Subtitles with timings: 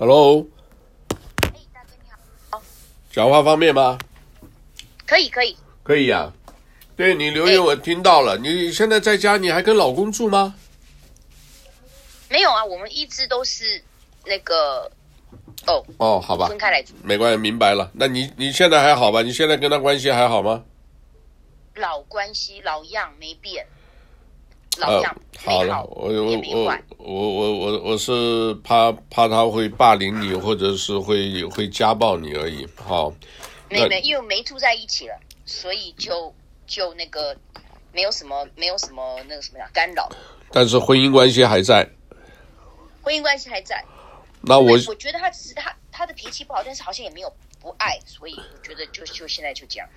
[0.00, 0.46] Hello，
[1.42, 2.08] 哎，大哥你
[2.48, 2.62] 好，
[3.12, 3.98] 讲话方便吗？
[5.06, 6.32] 可以可以可以呀、啊。
[6.96, 10.54] 对你留言我听到了，你现在在家，你还跟老公住吗？
[12.30, 13.84] 没有啊，我们一直都是
[14.24, 14.90] 那个
[15.66, 17.90] 哦哦，好吧，分开来住，没关系，明白了。
[17.92, 19.20] 那你你现在还好吧？
[19.20, 20.64] 你现在跟他关系还好吗？
[21.74, 23.66] 老关系老样没变，
[24.78, 25.02] 呃、
[25.44, 32.66] 好了，好我我我我我我我是怕怕他会霸凌你，或者是会会家暴你而已。
[32.76, 33.12] 好，
[33.68, 36.34] 没没，因为没住在一起了，所以就
[36.66, 37.36] 就那个
[37.92, 40.08] 没有什么没有什么那个什么呀干扰。
[40.52, 41.88] 但是婚姻关系还在。
[43.02, 43.82] 婚姻关系还在，
[44.42, 49.88] 那我我觉得他只是他他的脾气不好，但是好像也没有不爱，所以我觉得就就现在就这样。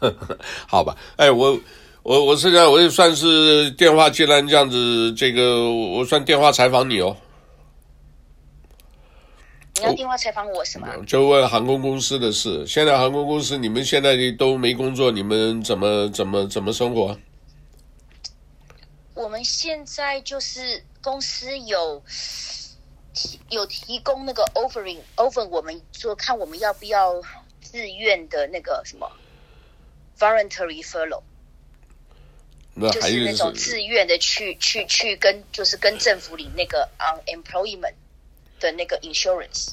[0.66, 1.58] 好吧，哎，我
[2.06, 7.16] 我我现在我也算是电话，接单这样子，这个我算电话采访你哦。
[9.74, 10.86] 你要电话采访我什么？
[11.04, 12.64] 就问航空公司的事。
[12.64, 17.18] 现在航空公司你们现在都没工作，你们怎么怎么怎么生活？
[19.14, 22.00] 我们现在就是公司有
[23.50, 27.20] 有提供那个 offering offer，我们说看我们要不要
[27.60, 29.10] 自愿的那个什么
[30.16, 31.35] voluntary furlough，那
[32.92, 37.94] 就是那种自愿的去去去跟就是跟政府领那个 unemployment
[38.60, 39.70] 的那个 insurance。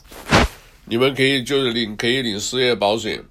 [0.85, 3.23] 你们可以就是领可以领失业保险。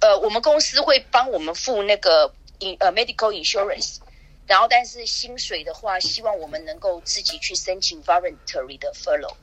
[0.00, 3.98] 呃，我们公司会帮我们付那个 in 呃 medical insurance。
[4.46, 9.34] 然后，但是薪水的话，希望我们能够自己去申请 voluntary 的 furlough。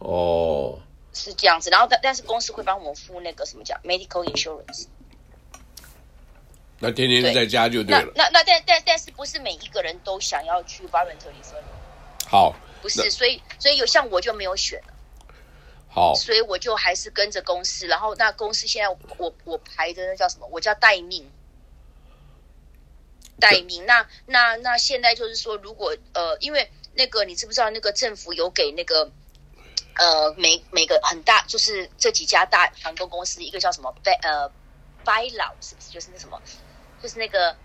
[0.00, 0.78] 哦，
[1.14, 1.70] 是这样子。
[1.70, 4.84] 然后，但但是公司会帮我们付那个什么叫 medical insurance。
[6.80, 8.12] 那天天在家就对了。
[8.14, 12.28] 那那那但但但是不是每一个人都想要去 voluntary furlough？
[12.28, 14.94] 好，不是，所以所以有像我就没有选了。
[15.88, 17.86] 好，所以我就还是跟着公司。
[17.86, 20.46] 然后那公司现在我我排的那叫什么？
[20.52, 21.30] 我叫待命。
[23.40, 29.12] 待命，那那那现在就是说，如果呃，因为那个你知不知道，那个政府有给那个
[29.94, 34.50] 呃每每个很大，就是这几家大航空公司一个叫什么 buy 呃
[35.04, 35.92] buyout 是不是？
[35.92, 36.42] 就是那什么，
[37.02, 37.56] 就是那个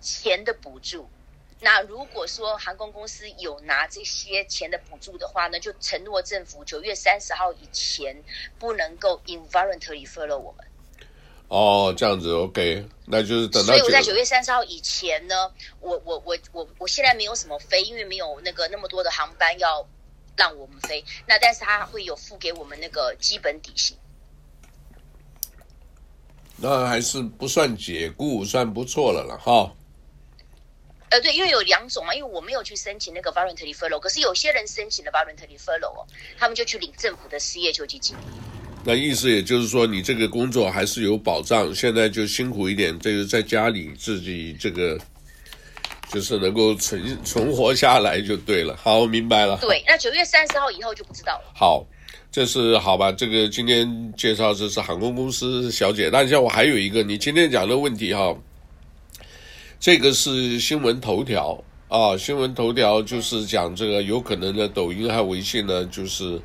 [0.00, 1.08] 钱的补助。
[1.60, 8.22] 那如果说航空公司有拿这些钱的补助的话呢，就承诺政府九月三十号以前
[8.60, 10.64] 不能够 involuntary furlough 我们。
[11.48, 13.72] 哦，这样子，OK，那就是等到。
[13.72, 15.50] 所以我在九月三十号以前呢，
[15.80, 19.88] 我我我我我现在没有什么飞，因为没有那个那么多的航班要
[20.36, 21.04] 让我们飞。
[21.26, 23.96] 那但是他会有付给我们那个基本底薪。
[26.60, 29.72] 那还是不算解雇，算不错了了哈。
[31.10, 38.14] 呃，对，因为有两种嘛，因为我没有去申请那个 voluntary furlough，可是有些人申请了 voluntary furlough 哦，他们就去领政府的失业救济金。
[38.84, 44.98] 那意思也就是说，你这个工作还是有保障，现在就辛苦一点，这个在家里自己这个
[46.10, 48.76] 就是能够存存活下来就对了。
[48.76, 49.58] 好，明白了。
[49.60, 51.52] 对，那九月三十号以后就不知道了。
[51.54, 51.86] 好，
[52.30, 53.10] 这是好吧？
[53.10, 58.36] 这个今天介绍这是航空公司小姐，但像我还有一个，你今天讲的问题哈，
[59.80, 66.40] 这个是新闻头条啊，新闻头条就是讲这个有可能的抖音还有微信呢，就是。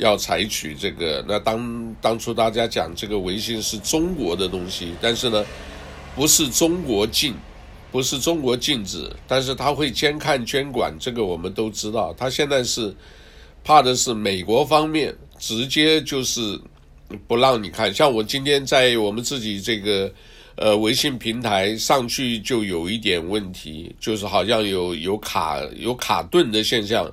[0.00, 5.44] 要采取这个，那当当初大家讲这个微信是中国的东西，但是呢，
[6.14, 7.34] 不是中国禁，
[7.90, 12.14] 不是中国禁止，但是他会监看监管，这个我们都知道。
[12.16, 12.94] 他现在是
[13.64, 16.60] 怕的是美国方面直接就是
[17.26, 20.12] 不让你看，像我今天在我们自己这个
[20.56, 27.10] 呃微信平台上去就有一点问题，就是好像有有卡有卡顿的现象。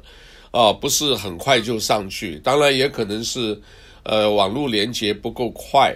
[0.51, 3.61] 啊，不是很快就上去，当然也可能是，
[4.03, 5.93] 呃，网络连接不够快。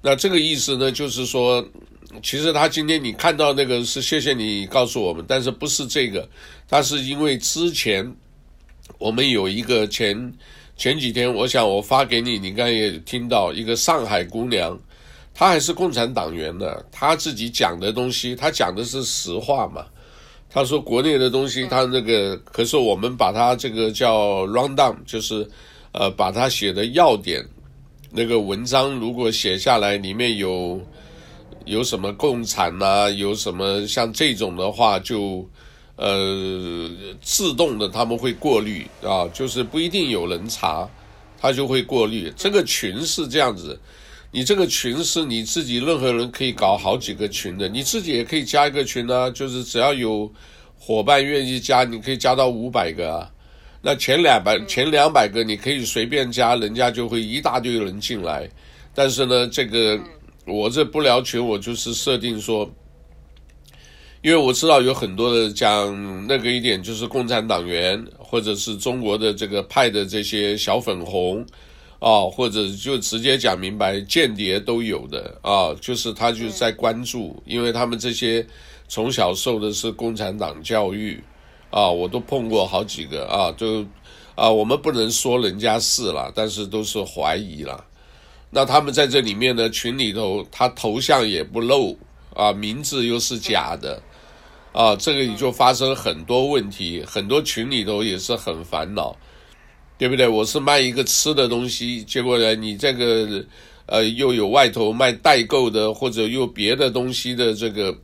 [0.00, 1.62] 那这个意思呢，就是说，
[2.22, 6.26] 其实他今天你看到那个是谢谢你告诉我们，但是不是这个，
[6.66, 8.10] 他是因为之前
[8.96, 10.32] 我们有一个前
[10.76, 14.78] 前几天，我想我发给你，你刚才也听到一个上海姑娘，
[15.32, 19.84] 她还是共产党员的，她自己讲的东西，她讲的是实话嘛。
[20.50, 25.48] 她说：“国内的东西，她那个可是我们把它这个叫 rundown，就是，
[25.92, 27.44] 呃，把它写的要点，
[28.10, 30.80] 那个文章如果写下来，里面有
[31.64, 35.44] 有什么共产呐，有什么像这种的话，就
[35.96, 40.88] 呃自动的他们会过滤啊，就是不一定有人查，
[41.40, 42.32] 他就会过滤。
[42.36, 43.78] 这个群是这样子。”
[44.36, 50.28] 你这个群是你自己，任何人可以搞好几个群的，你自己也可以加一个群啊，就是只要有
[50.76, 53.30] 伙伴愿意加，你可以加到五百个啊。
[53.80, 58.50] 那前两百前两百个你可以随便加，人家就会一大堆人进来。
[58.92, 60.00] 但是呢，这个
[60.46, 62.68] 我这不聊群，我就是设定说，
[64.24, 71.44] 因为我知道有很多的讲那个一点，就是共产党员或者是中国的这个派的这些小粉红。
[72.00, 78.46] 啊、或者就直接讲明白，间谍都有的啊，就是他就在关注，因为他们这些
[78.88, 81.18] 从小受的是共产党教育
[81.70, 83.82] 啊，我都碰过好几个啊，就
[84.34, 87.82] 啊，我们不能说人家是了，但是都是怀疑了。
[88.50, 91.96] 那他们在这里面呢，群里头，他头像也不露
[92.34, 94.02] 啊，名字又是假的
[94.74, 99.16] 啊，这个也就发生很多问题，很多群里头也是很烦恼。
[99.96, 100.26] 对不对？
[100.26, 103.42] 我是卖一个吃的东西，结果呢，你这个
[103.86, 107.96] 呃又有外头卖代购的，或者又别的东西的这个，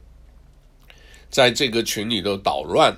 [1.30, 2.92] 在这个群里头捣乱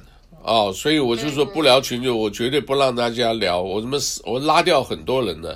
[0.45, 5.49] 啊、哦，所以我就说不聊群就我绝对不让大家聊，我怎么我拉掉很多人呢？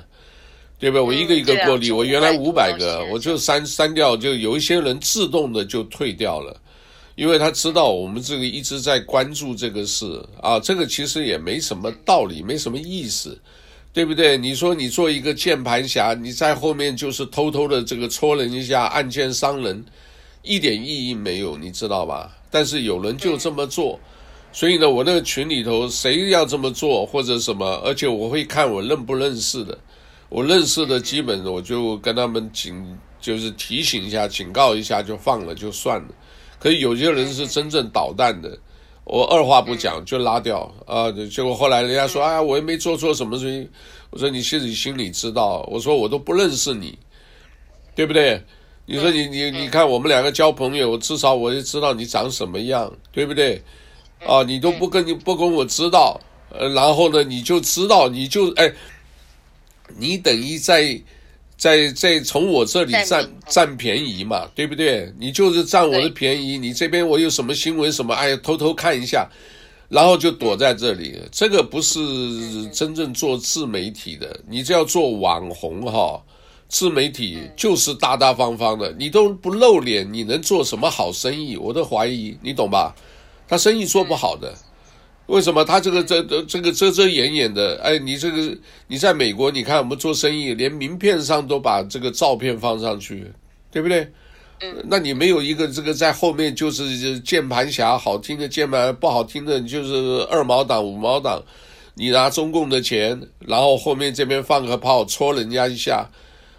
[0.79, 1.01] 对吧？
[1.01, 6.59] 我一个一个过滤，我原来五百个，我就删删掉，就有一些人自动的就退掉了。
[7.17, 13.37] 因为他知道我们这个一直在关注这个事啊，这个其实也没什么道理，没什么意思，
[13.91, 14.37] 对不对？
[14.37, 19.83] 你说你做一个键盘侠，你在后面就是偷偷的这个戳人一下，按键伤人，
[20.43, 22.31] 一点意义没有，你知道吧？
[22.51, 23.99] 但是有人就这么做，
[24.53, 29.79] 所以呢，我那个群里头谁要这么做或者什么，而且我会看我认不认识的，
[30.29, 36.09] 我认识的基本我就跟他们警，就是提醒一下，警告一下就放了就算了。
[36.67, 38.59] 可以有些人是真正捣蛋的，
[39.05, 41.09] 我二话不讲就拉掉啊！
[41.31, 43.71] 结果后来人家说：“哎呀，我也没做错什么事情。”
[44.11, 46.99] 我说：“你自己心里知道。”我说：“我都不认识你，
[47.95, 48.43] 对不对？”
[48.85, 53.63] 你说你：“你你你看，我们两个交朋友，至少我也知道你长什么样，对不对？”
[54.27, 56.21] 啊，你都不跟你不跟我知道，
[56.51, 58.73] 呃，然后呢，你就知道，你就哎，
[59.97, 61.01] 你等于在。
[61.57, 65.13] 在在从我这里占占便宜嘛，对不对？
[65.19, 69.27] 你就是占我的便宜，你这边我有什么新闻什么，哎呀，偷偷看一下，
[69.89, 71.19] 然后就躲在这里。
[71.33, 71.99] 这个不是
[72.69, 76.23] 真正做自媒体的，你这要做网红哈，
[76.69, 81.57] 自媒体就是大大方方的，你都不露脸，你能做什么好生意？
[81.57, 82.95] 我都怀疑，你懂吧？
[83.49, 84.53] 他生意做不好的。
[85.27, 87.81] 为什么他这个这这个遮遮掩掩的？
[87.83, 88.57] 哎，你这个
[88.87, 93.27] 你在美国，你看我们做生意，连名片上都把这个照片放上去，
[93.73, 94.09] 对不对？
[94.61, 101.43] 嗯，那你没有一个这个在后面就是键盘侠，好听的键盘，不好听的就是二毛党、五毛党，
[101.95, 106.09] 你拿中共的钱，然后后面这边放个炮戳人家一下，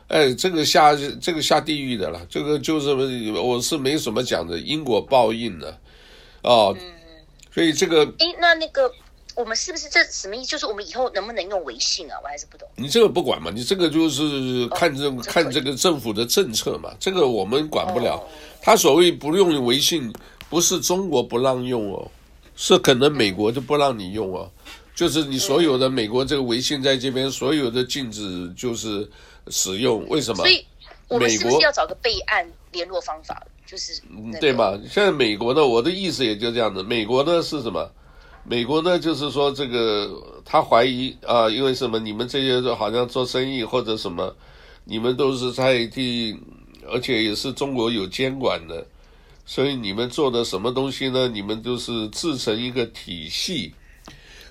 [0.09, 2.93] 哎，这个下这个下地狱的了，这个就是
[3.31, 5.77] 我是没什么讲的因果报应的，
[6.41, 6.75] 哦。
[6.77, 6.96] 嗯
[7.57, 8.93] 所以这个，诶，那那个，
[9.33, 10.51] 我们是不是这什么意思？
[10.51, 12.15] 就是我们以后能不能用微信啊？
[12.21, 12.67] 我还是不懂。
[12.75, 18.17] 你这个不管嘛，你这个就是看这、哦、看这个政府的政策嘛，这个我们管不了。
[18.17, 18.23] 哦、
[18.61, 20.13] 他所谓不用微信，
[20.51, 22.11] 不是中国不让用哦，
[22.55, 24.47] 是可能美国就不让你用哦。
[24.93, 29.09] 就是你所有的美国这个微信在这边所有的禁止就是
[29.47, 30.43] 使用，为什么？
[30.43, 30.63] 所以
[31.07, 33.43] 我们是不是要找个备案联络方法？
[33.67, 34.79] 就是、那个、对吧？
[34.89, 36.81] 现在美国呢，我的意思也就这样子。
[36.81, 37.91] 美国呢是什么？
[38.45, 40.09] 美国呢就是说，这个
[40.45, 41.99] 他怀疑啊，因为什么？
[41.99, 44.33] 你们这些好像做生意或者什么，
[44.85, 46.39] 你们都是在替，
[46.89, 48.87] 而且也是中国有监管的，
[49.45, 51.27] 所以你们做的什么东西呢？
[51.27, 53.73] 你们就是制成一个体系，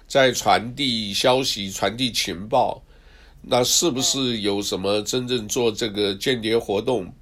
[0.07, 2.83] 在传递消息、传递情报。
[3.49, 7.15] 那是不是有什么真正做这个间谍活动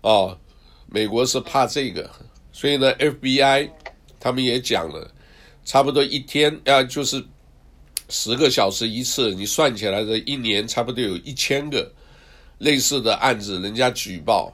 [0.00, 0.36] 啊？
[0.92, 2.10] 美国是怕这个，
[2.50, 3.70] 所以呢，FBI
[4.18, 5.08] 他们也讲了，
[5.64, 7.24] 差不多一天啊，就是
[8.08, 11.88] 十个小时一次，你算起来的一年差不多有一千个
[12.58, 14.52] 类似的案子，人家举报。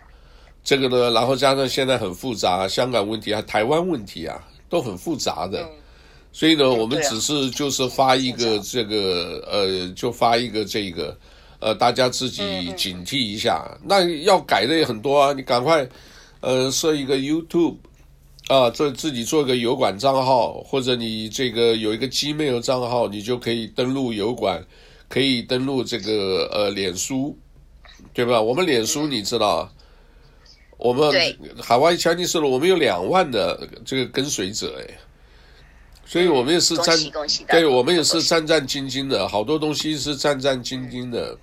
[0.62, 5.66] 这个呢，然后加上现在很复杂，香港问题啊、台湾问题啊，都很复杂的，
[6.32, 11.16] 所以呢，我们只是就是发一个这个呃，就发一个这个
[11.60, 15.88] 呃，大家自己警惕一下，那要改的也很多啊，你赶快。
[16.40, 17.76] 呃，设一个 YouTube，
[18.48, 24.64] 啊，做自己做一个油管账号，或者你这个有一个 Gmail 账号，你就可以登录油管，
[25.08, 27.36] 可以登录这个呃脸书，
[28.12, 28.40] 对吧？
[28.40, 29.72] 我们脸书你知道，
[30.76, 31.12] 我们
[31.60, 34.94] 海外强尼斯了，我们有两万的这个跟随者哎，
[36.04, 36.96] 所以我们也是战，
[37.48, 41.36] 对，我们也是战战兢兢的，好多东西是战战兢兢的。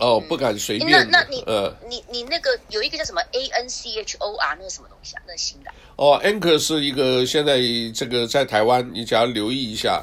[0.00, 0.90] 哦，不敢随便。
[0.90, 5.22] 那那你呃，你你那个有一个叫什么 A N C H O R 那个什么东西啊？
[5.28, 5.70] 那新的。
[5.96, 7.60] 哦，Anchor 是一个现在
[7.94, 10.02] 这个在台湾，你只要留意一下，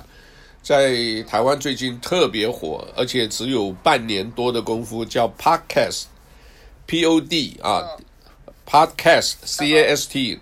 [0.62, 7.98] 在台湾最近特别火，而且只有半年多的功夫，叫 Podcast，P O D 啊
[8.70, 10.39] ，Podcast，C A S T，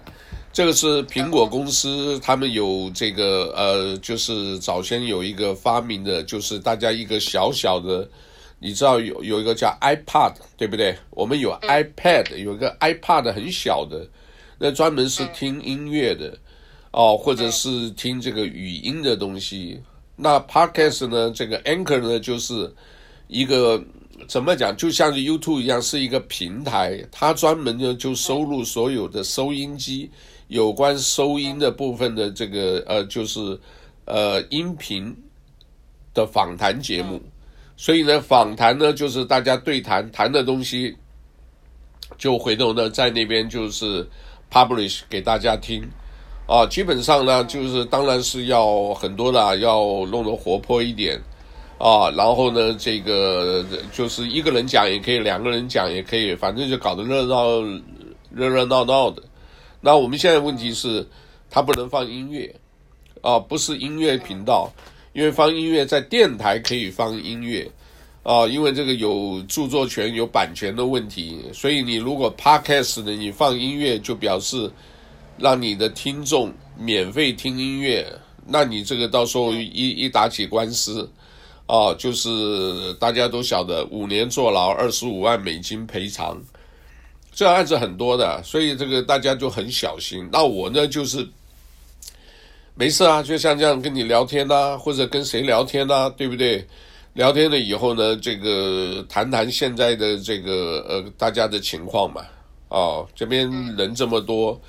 [0.52, 8.06] 这个是苹果公司他们有这个呃，就是早先有一个发明的，就是大家一个小小的。
[8.66, 10.98] 你知道有有一个叫 iPad，对不对？
[11.12, 14.08] 我们有 iPad，有一个 iPad 很小的，
[14.58, 16.36] 那专门是听音乐的，
[16.92, 19.80] 哦，或者是听这个语音的东西。
[20.16, 21.30] 那 Podcast 呢？
[21.30, 22.74] 这个 Anchor 呢，就是
[23.28, 23.80] 一个
[24.28, 24.76] 怎么讲？
[24.76, 30.10] 就像是 YouTube 一样，是一个平台，它专门呢就收录所有的收音机
[30.48, 33.60] 有关收音的部分的这个呃，就是
[34.06, 35.16] 呃音频
[36.16, 37.22] 的访谈节目。
[37.78, 40.96] 所以呢，访谈呢就是大家对谈谈的东西，
[42.18, 44.08] 就回头呢在那边就是
[44.50, 45.84] publish 给大家听，
[46.48, 51.20] 啊，基本上呢就是当然是要很多的，要弄得活泼一点，
[51.78, 57.60] 啊，然后呢这个就是一个人讲也可以，两个人讲也可以，反正就搞得热闹
[58.32, 59.22] 热热闹闹的。
[59.82, 61.06] 那我们现在问题是，
[61.50, 62.56] 它不能放音乐，
[63.22, 64.72] 啊，不是音乐频道。
[65.16, 67.72] 因为放音乐在电台可以放音乐，
[68.22, 74.70] 啊，因为这个有著作权、有版权的问题，所以你如果 Podcast 呢，你放音乐就表示
[75.38, 78.06] 让你的听众免费听音乐，
[78.46, 81.10] 那你这个到时候一一打起官司，
[81.66, 86.38] 啊，就是大家都晓得五年坐牢、二十五万美金赔偿，
[87.34, 90.28] 这案子很多的，所以这个大家就很小心。
[90.30, 91.26] 那我呢就是。
[92.78, 96.68] 没事啊，就像这样跟你聊天呐、或者跟谁聊天呐、对不对？
[97.14, 102.22] 聊天了以后呢，这个谈谈现在的这个呃大家的情况嘛。
[102.68, 104.60] 哦，这边人这么多，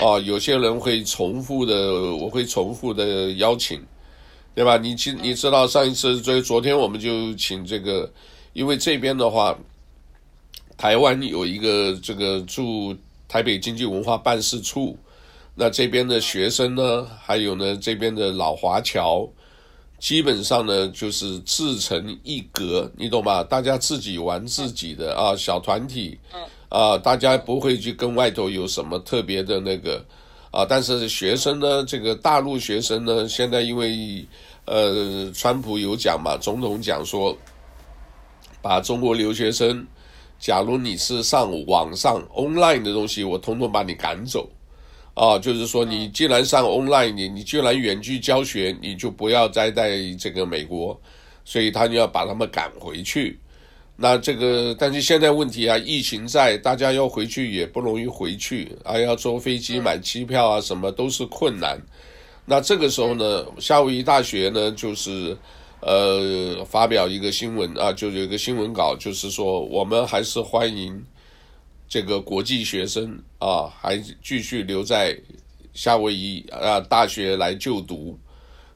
[0.00, 3.80] 哦，有些人会重复的，我会重复的邀请，
[4.56, 4.76] 对吧？
[4.76, 8.10] 你记你知道上一次昨昨天我们就请这个，
[8.54, 9.56] 因为这边的话，
[10.76, 12.92] 台湾有一个这个驻
[13.28, 14.98] 台北经济文化办事处。
[15.54, 19.28] 那这边的学生呢，还有呢，这边的老华侨，
[19.98, 23.44] 基本上呢就是自成一格，你懂吧？
[23.44, 26.18] 大家自己玩自己的啊，小团体，
[26.70, 30.02] 啊，大家不会去跟外头有什么特别的那个
[30.50, 30.64] 啊。
[30.64, 34.26] 但是学生呢，这个大陆学生呢，现在因为
[34.64, 37.36] 呃，川普有讲嘛，总统讲说，
[38.62, 39.86] 把中国留学生，
[40.38, 44.48] 假如你是上网上 online 的东西，我统统把你赶走。
[45.14, 50.98] 啊，就是说，你既然上 online，你你既然远距教学，你就不要再在这个美国，
[51.44, 53.38] 所以他就要把他们赶回去。
[53.94, 61.78] 那这个，但是现在问题啊，疫情在，大家要回去也不容易回去啊，要坐飞机买机票啊，什么都是困难。
[62.46, 65.36] 那这个时候呢，夏威夷大学呢，就是
[65.80, 71.04] 呃，发表一个新闻啊，就有一个新闻稿，就是说我们还是欢迎。
[71.92, 75.14] 这个国际学生啊，还继续留在
[75.74, 78.18] 夏威夷啊大学来就读，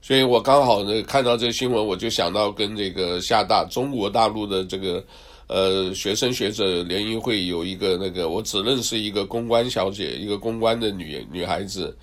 [0.02, 5.02] 所以我刚好呢看到这个新闻，我就想到跟这个厦大中国大陆的这个
[5.46, 11.96] 呃学生学者联谊会有一个那个，我只认识一个公关小姐，一个公关的女女孩子，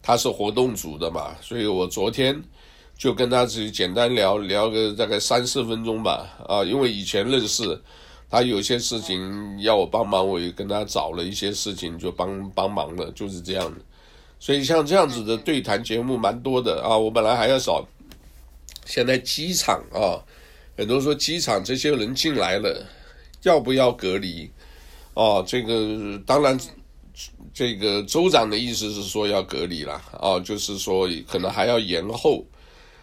[0.00, 2.40] 她是活动组的嘛，所以我昨天
[2.96, 7.76] 就跟她只简单聊聊个大概三四分钟吧，啊，因为以前认识。
[8.30, 13.80] 他有些事情要我帮忙，我也跟他找了一些事情就帮帮忙了，就是这样的。
[14.38, 16.96] 所以像这样子的对谈节目蛮多的啊。
[16.96, 17.84] 我本来还要找，
[18.86, 20.22] 现在机场啊，
[20.78, 22.86] 很多说机场这些人进来了，
[23.42, 24.48] 要不要隔离？
[25.14, 26.56] 哦，这个当然，
[27.52, 32.44] 这个州长的意思是说要隔离了啊，就是说可能还要延后。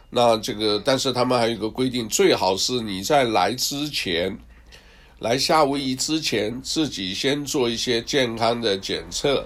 [0.10, 4.40] 那这个，但是他们还有一个规定，最好是你在来之前。
[5.20, 9.44] 来夏威夷之前，自己先做一些健康的检测，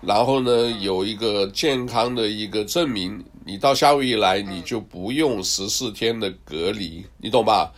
[0.00, 7.70] 然后呢，有一个健康的一个证明，你到夏威夷来，你就不用十四天的隔离，你懂吧？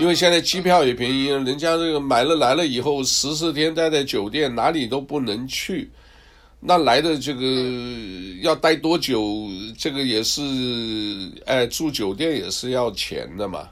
[0.00, 5.88] 因为现在机票也便宜，人家这个买了来了以后，十四天待在酒店，哪里都不能去，
[6.58, 7.44] 那来的这个
[8.42, 9.48] 要待多久？
[9.78, 10.42] 这个也是，
[11.46, 13.68] 哎，住酒店也是要钱的嘛，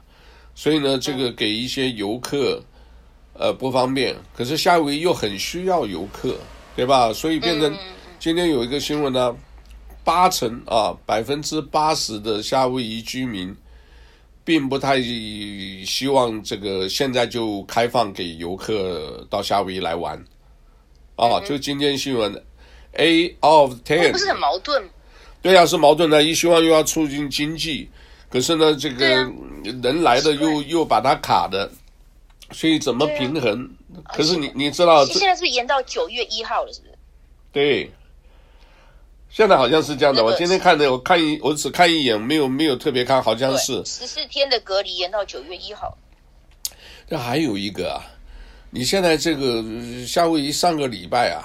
[0.55, 2.63] 所以呢，这个给一些游客。
[3.39, 6.35] 呃，不方便，可是夏威夷又很需要游客，
[6.75, 7.13] 对吧？
[7.13, 7.73] 所以变成
[8.19, 9.33] 今天有一个新闻呢，
[10.03, 13.55] 八成啊，百分之八十的夏威夷居民，
[14.43, 15.01] 并不太
[15.85, 20.21] 希望这个现在就开放给游客到夏威夷来玩，
[21.15, 22.43] 啊，就今天新闻
[22.97, 24.83] ，eight of ten，不是很矛盾？
[25.41, 27.89] 对呀，是矛盾的，一希望又要促进经济。
[28.29, 29.05] 可是呢，这个
[29.63, 31.71] 人来的又又把它卡的，
[32.51, 33.69] 所以怎么平衡？
[34.13, 36.73] 可是你你知道，现在是延到九月一号了？
[36.73, 36.93] 是不是？
[37.51, 37.91] 对，
[39.29, 40.23] 现在好像是这样的。
[40.23, 45.97] 我今天看的，我看一，我只看一眼，没有没有特别看，好像是十四天的隔离延到九月一号。
[47.07, 48.05] 这还有一个啊，
[48.69, 49.63] 你现在这个
[50.05, 51.41] 夏威夷上个礼拜啊，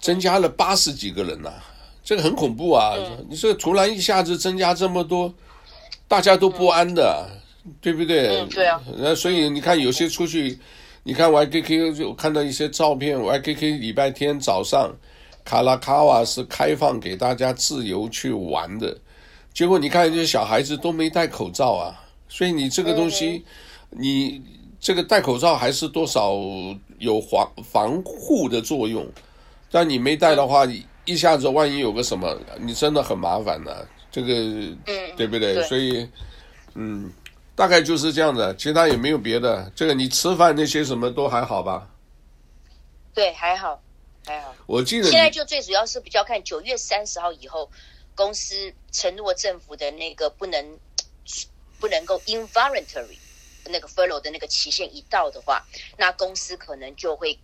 [0.00, 1.64] 增加了八十几个人呐、啊，
[2.02, 2.94] 这个很恐怖啊！
[2.96, 5.32] 嗯、你说突然一下子增加这么多，
[6.08, 7.40] 大家都不安的，嗯、
[7.80, 8.40] 对不对？
[8.40, 8.80] 嗯，对啊。
[8.98, 10.58] 那所以你看，有些出去，
[11.02, 14.94] 你看 YKK 就看到一些照片，YKK 礼拜天早上
[15.44, 18.96] 卡拉卡瓦是开放给大家自由去玩的，
[19.52, 23.28] 结果你看这些小孩子都没戴口罩啊，所以你这个东西。
[23.36, 23.42] 嗯
[23.98, 24.42] 你
[24.80, 26.34] 这个戴口罩还是多少
[26.98, 29.06] 有防防护的作用，
[29.70, 30.66] 但你没戴的话，
[31.04, 33.86] 一下子万一有个什么，你真的很麻烦的。
[34.10, 34.34] 这个，
[35.16, 35.54] 对不对？
[35.54, 35.62] 对。
[35.62, 36.06] 所以，
[36.74, 37.10] 嗯，
[37.56, 39.72] 大概就是这样的，其他也没有别的。
[39.74, 41.90] 这个你吃饭那些什么都还好吧？
[43.14, 43.82] 对，还好，
[44.26, 44.54] 还好。
[44.66, 47.68] 我记得现在就最主要是比较看九月三十号以后，
[48.14, 50.78] 公司承诺政府的那个不能
[51.80, 53.18] 不能够 involuntary。
[53.68, 57.36] 那个 furlough 的那个期限一到的话，那公司可能就会，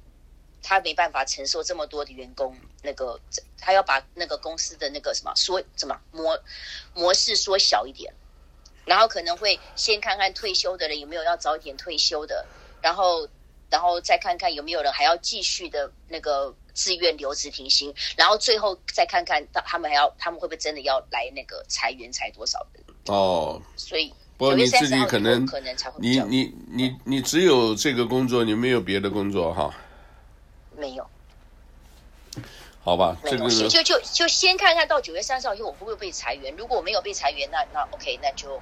[0.62, 3.19] 他没办法承受这么多的员工，那个
[3.59, 6.38] 他要把那个公司的那个什么缩什么模
[6.95, 8.14] 模式缩小一点，
[8.85, 12.45] 然后可能会先看看退休的人有没有要早点退休的，
[12.81, 13.29] 然后
[13.71, 24.12] 然后再看看有没有人还要继续的那个自愿留职停薪，然后最后再看看他他们还要他们会不会真的要来那个裁员裁多少人哦，所以。
[24.39, 25.47] 不过你自己可能，
[26.01, 29.73] 你你你你只有这个工作，你没有别的工作哈？
[32.85, 36.53] 好吧，这个就就就先看看到九月三十号以后我会不会被裁员。
[36.57, 38.61] 如果我没有被裁员，那那 OK，那就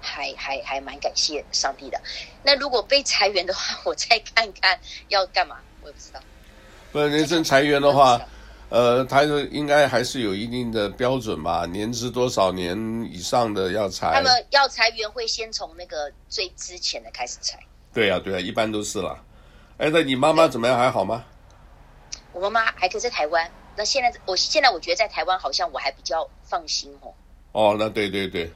[0.00, 2.00] 还还还蛮感谢上帝的。
[2.42, 4.78] 那如果被裁员的话，我再看看
[5.08, 6.20] 要干嘛，我也不知道。
[6.92, 8.20] 不，人真裁员的话。
[8.68, 11.64] 呃，他是应该还是有一定的标准吧？
[11.66, 12.76] 年资多少年
[13.12, 14.10] 以上的要裁？
[14.12, 17.60] 他们要裁员会先从那个最之前的开始裁。
[17.94, 19.22] 对呀、啊，对呀、啊，一般都是啦。
[19.78, 20.76] 哎，那你妈妈怎么样？
[20.76, 21.24] 还好吗？
[22.36, 23.50] 我妈妈还可以在台湾。
[23.76, 27.14] 那现在，我现在我觉得在台湾好像我还比较放心哦。
[27.52, 28.52] 哦，那对对对，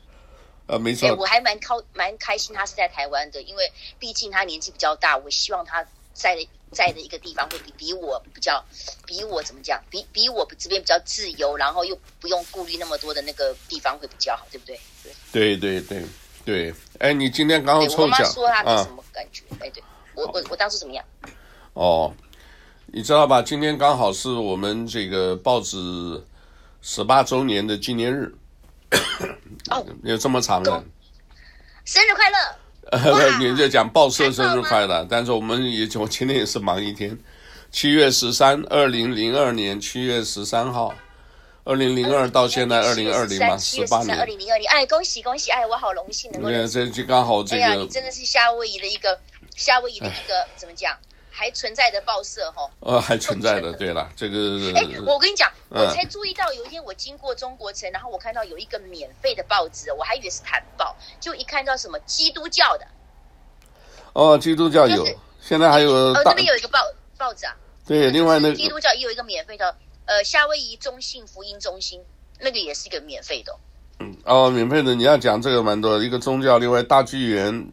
[0.67, 1.15] 呃，没错。
[1.15, 6.47] 我还蛮靠蛮开心，她是在台湾的，因为毕竟她年纪比较大，我希望她在。
[6.73, 8.65] 在的一个地方会比比我比较，
[9.05, 14.79] 比我怎么讲，比比我这边比较自由，然后又不用顾虑那么多的那个地方会比较好，对不对？
[15.33, 16.05] 对对对
[16.45, 19.43] 对，哎，你今天刚好抽奖，我妈说她是什么感觉？
[19.59, 19.83] 哎，对
[20.15, 21.05] 我我我当时怎么样？
[21.73, 22.15] 哦，
[22.93, 23.41] 你知道吧？
[23.41, 25.79] 今天刚好是我们这个报纸
[26.83, 28.35] 十八周年的纪念日，
[29.71, 30.71] 哦， 有这么长的，
[31.85, 33.39] 生日快乐！
[33.39, 37.17] 你就讲报社生日快乐，但是我们也我今天也是忙一天。
[37.71, 40.93] 七月十三，二零零二年七月十三号，
[41.63, 44.19] 二零零二到现在二零二零嘛，十八年。
[44.19, 45.53] 二零零二年，哎，恭喜恭喜！
[45.53, 46.49] 哎，我好荣幸能够。
[46.49, 47.63] 对，这就刚好这个。
[47.63, 49.21] 哎呀，你真的是夏威夷的一个
[49.55, 50.97] 夏威夷的一个怎么讲？
[51.31, 62.87] 还存在的报社哈，呃，还存在的， 对了，这个，哎，我跟你讲，我才注意到有一天我经过中国城，然后我看到有一个免费的报纸，我还以为是谈报，就一看到什么基督教的，
[64.13, 65.07] 哦，基督教有，
[65.41, 66.81] 现在还有，哦，这边有一个报
[67.17, 72.03] 报纸啊，对，另外那个基督教也有一个免费的，呃，夏威夷中信福音中心，
[72.41, 73.57] 那个也是一个免费的，
[74.01, 77.71] 嗯，哦，免费的，你要讲这个蛮多，一个宗教，另外大剧院，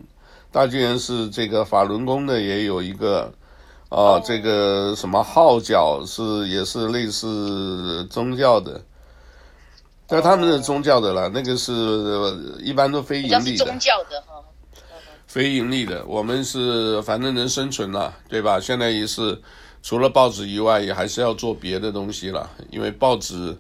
[0.51, 3.33] 大剧院是这个法轮功的，也有一个。
[3.89, 8.82] 哦，这个什么号角是也是类似宗教的，
[10.06, 11.73] 但他们是宗教的了，那个是
[12.60, 13.65] 一般都非盈利的。
[13.65, 14.43] 宗教的哈，
[15.26, 18.60] 非盈利的，我们是反正能生存了，对吧？
[18.60, 19.41] 现在也是
[19.82, 23.58] 除了报纸以外，也还是要做别的东西了，因为报纸，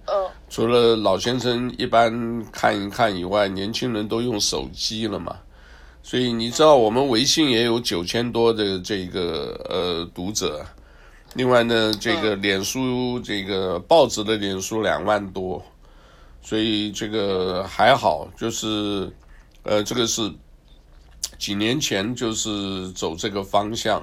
[0.49, 5.37] 除了老先生一般看一看以外，年轻人都用手机了嘛。
[6.07, 10.65] 所以你知道，我们微信也有九千多的这个呃读者，
[11.33, 15.61] 另外呢，这个脸书这个报纸的脸书两万多，
[16.41, 19.11] 所以这个还好，就是
[19.63, 20.31] 呃这个是
[21.37, 24.01] 几年前就是走这个方向，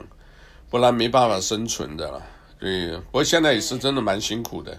[0.69, 2.23] 不然没办法生存的了。
[2.61, 4.79] 对，不过现在也是真的蛮辛苦的，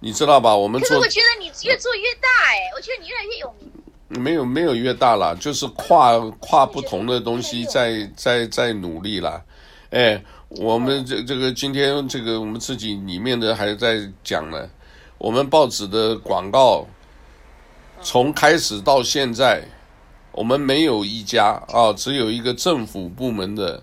[0.00, 0.54] 你知道吧？
[0.54, 3.72] 我们做，可是我觉得你越做越大哎，我觉得你越来越有名。
[4.18, 9.42] 没有没有越大了，就是跨跨不同的东西在在在努力了，
[9.90, 14.68] 哎，我们这这个今天这个我们自己里面的还在讲呢，
[15.18, 16.86] 我们报纸的广告，
[18.02, 19.62] 从开始到现在，
[20.32, 23.82] 我们没有一家啊，只有一个政府部门的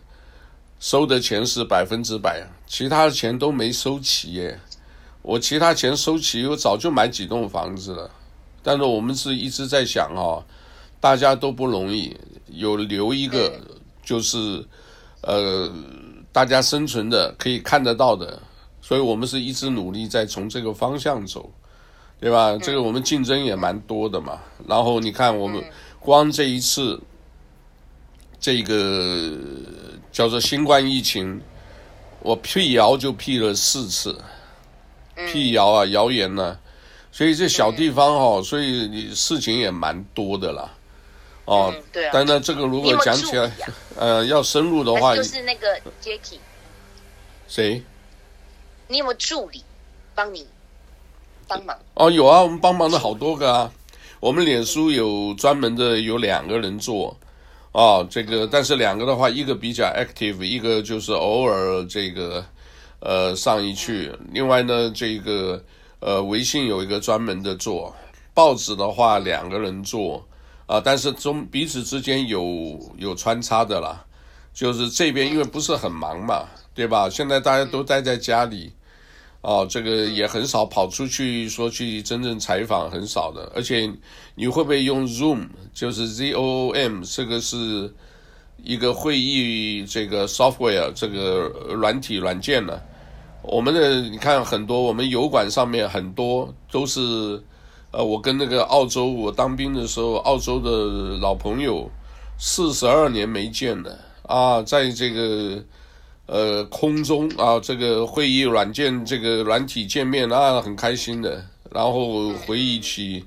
[0.79, 4.59] 收的钱是百分之百，其他的钱都没收齐耶。
[5.21, 8.09] 我其他钱收齐，我早就买几栋房子了。
[8.61, 10.43] 但是我们是一直在想啊，
[10.99, 12.15] 大家都不容易，
[12.47, 13.59] 有留一个
[14.03, 14.63] 就是
[15.21, 15.71] 呃，
[16.31, 18.41] 大家生存的可以看得到的，
[18.81, 21.49] 所以我们是一直努力在从这个方向走，
[22.19, 22.57] 对吧？
[22.57, 24.39] 这个我们竞争也蛮多的嘛。
[24.67, 25.63] 然后你看，我们
[25.99, 26.99] 光这一次
[28.39, 29.37] 这个
[30.11, 31.41] 叫做新冠疫情，
[32.21, 34.17] 我辟谣就辟了四次。
[35.27, 36.59] 辟谣啊，谣言呢、啊，
[37.19, 40.71] 所以这小地方哦，所以你事情也蛮多的啦，
[41.43, 42.11] 哦，嗯、对啊。
[42.13, 43.51] 但呢，这个如果讲起来，啊、
[43.99, 45.67] 呃，要深入的话，就是那个
[46.01, 46.37] Jacky，
[47.45, 47.83] 谁？
[48.87, 49.61] 你有没有助理
[50.15, 50.47] 帮你
[51.45, 51.77] 帮忙？
[51.95, 53.69] 哦，有啊，我们帮忙的好多个啊。
[54.21, 57.17] 我们脸书有专门的有两个人做，
[57.73, 62.45] 哦，这个，但是两个的话，一个比较 active，一个就是偶尔这个。
[63.01, 65.61] 呃，上一去，另外呢，这个
[65.99, 67.93] 呃，微信有一个专门的做，
[68.33, 70.25] 报纸的话两个人做，
[70.65, 74.05] 啊、但是中彼此之间有有穿插的啦，
[74.53, 77.09] 就是这边因为不是很忙嘛，对吧？
[77.09, 78.71] 现在大家都待在家里，
[79.41, 83.51] 哦、这个也很少跑出去说去真正采访，很少的。
[83.53, 83.91] 而且
[84.35, 85.47] 你会不会用 Zoom？
[85.73, 87.93] 就是 Z O O M，这个是
[88.57, 92.79] 一个会议这个 software 这个软体软件呢？
[93.51, 97.41] 我们的你看很多，我们油管上面很多都是，
[97.89, 101.89] 呃，我跟那个澳洲，我当兵的时候，澳洲的老朋友，
[102.37, 103.97] 四十二年没见了。
[104.27, 105.63] 啊，在这个
[106.27, 113.25] 呃空中啊，这个会议软件这个软体见面啊，很开心的，然后回忆起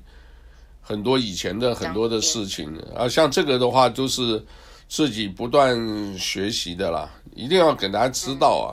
[0.79, 2.73] 很多以前的很多的事情。
[2.95, 4.41] 啊，像这个的话，都是
[4.87, 8.71] 自己不断学习的啦，一定要给大家知道啊。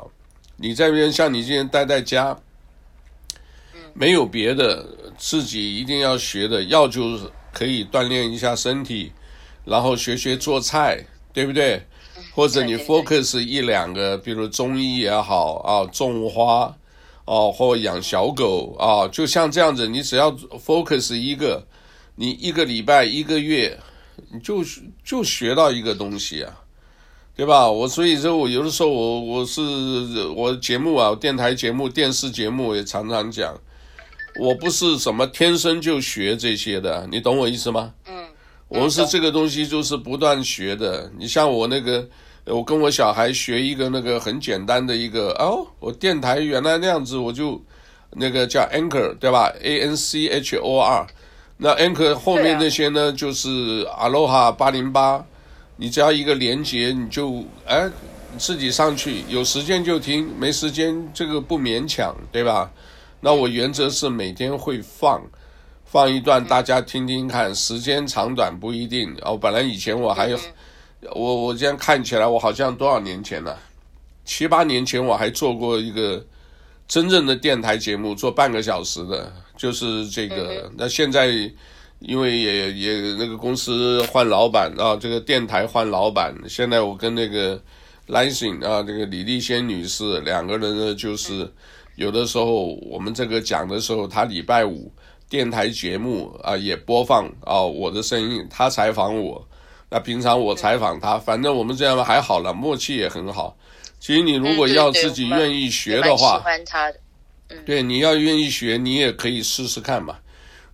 [0.62, 2.38] 你在这边像你今天待在家，
[3.94, 9.10] 没有别的，自己一定要学的，要就是可以锻炼一下身体，
[9.64, 11.82] 然后学学做菜，对不对？
[12.34, 16.76] 或者你 focus 一两个，比如中医也好啊，种花
[17.24, 21.66] 哦，或养小狗啊，就像这样子，你只要 focus 一个，
[22.16, 23.78] 你一个礼拜一个月，
[24.30, 24.62] 你就
[25.02, 26.60] 就学到一个东西啊。
[27.36, 27.70] 对吧？
[27.70, 29.62] 我所以说，我有的时候我我是
[30.36, 33.58] 我节目啊，电台节目、电视节目也常常讲，
[34.38, 37.94] 我不是什么天生就学这些的，你懂我意思吗？
[38.06, 38.24] 嗯，
[38.68, 41.10] 我是这个东西就是不断学的。
[41.18, 42.06] 你像我那个，
[42.44, 47.58] 我跟我小孩学一个那个很简单的一个哦，我电台原来那样子，我就
[48.10, 51.06] 那个叫 Anchor 对吧？A N C H O R，
[51.56, 55.24] 那 Anchor 后面那些呢，就是 Aloha 八零八。
[55.80, 57.90] 你只要一个连接，你就哎
[58.36, 62.70] 自己上去，有时间就听，没时间这个不勉强，对吧？
[63.18, 65.22] 那我原则是每天会放，
[65.86, 69.16] 放一段大家听听看，时间长短不一定。
[69.22, 70.38] 哦，本来以前我还有，
[71.14, 73.58] 我我这样看起来我好像多少年前了，
[74.26, 76.22] 七八年前我还做过一个
[76.86, 80.70] 真正的电台节目，做半个小时的，就是这个。
[80.76, 81.50] 那现在。
[82.00, 87.60] 因为也也那个公司换老板啊，这个电台换老板，现在我跟那个
[88.08, 91.50] Lansing 啊，这个李丽仙女士两个人呢，就是
[91.96, 94.90] 有的时候我们这个讲的时候，她礼拜五
[95.28, 99.46] 电台节目啊也播放啊我的声音，她采访我，
[99.88, 103.56] 那平常我采访她，反正我们这样还好了，默契也很好。
[104.00, 106.98] 其实你如果要自己愿意学的话，喜欢他的，
[107.66, 110.16] 对，你要愿意学，你也可以试试看嘛。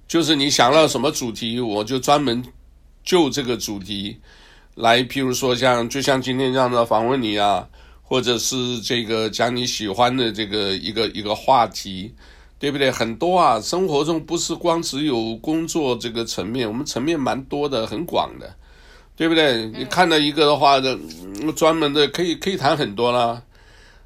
[0.09, 2.43] 就是你想到什么主题，我就专门
[3.03, 4.19] 就这个主题
[4.75, 7.69] 来，譬如说像就像今天这样的访问你啊，
[8.03, 12.15] 或者是这个讲你喜欢的这个一个一个话题，
[12.59, 12.91] 对不对？
[12.91, 18.55] 很多啊，生活中不是光只有工作这个层面，我们层面蛮多的，很广的，
[19.17, 19.67] 对不对？
[19.77, 20.97] 你看到一个的话的，
[21.57, 23.43] 专门的可以可以谈很多啦，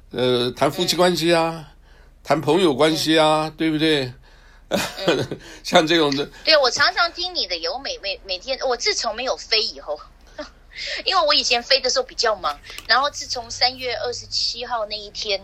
[0.09, 1.67] 呃，谈夫妻关系啊，
[2.23, 4.11] 谈朋友关系啊，对不对？
[5.63, 9.99] 像这种的，对，我常常听你的，有每每每天，我自从没有飞以后，
[11.05, 15.41] 因为我以前飞的时候比较忙，然后自从三月二十七号那一天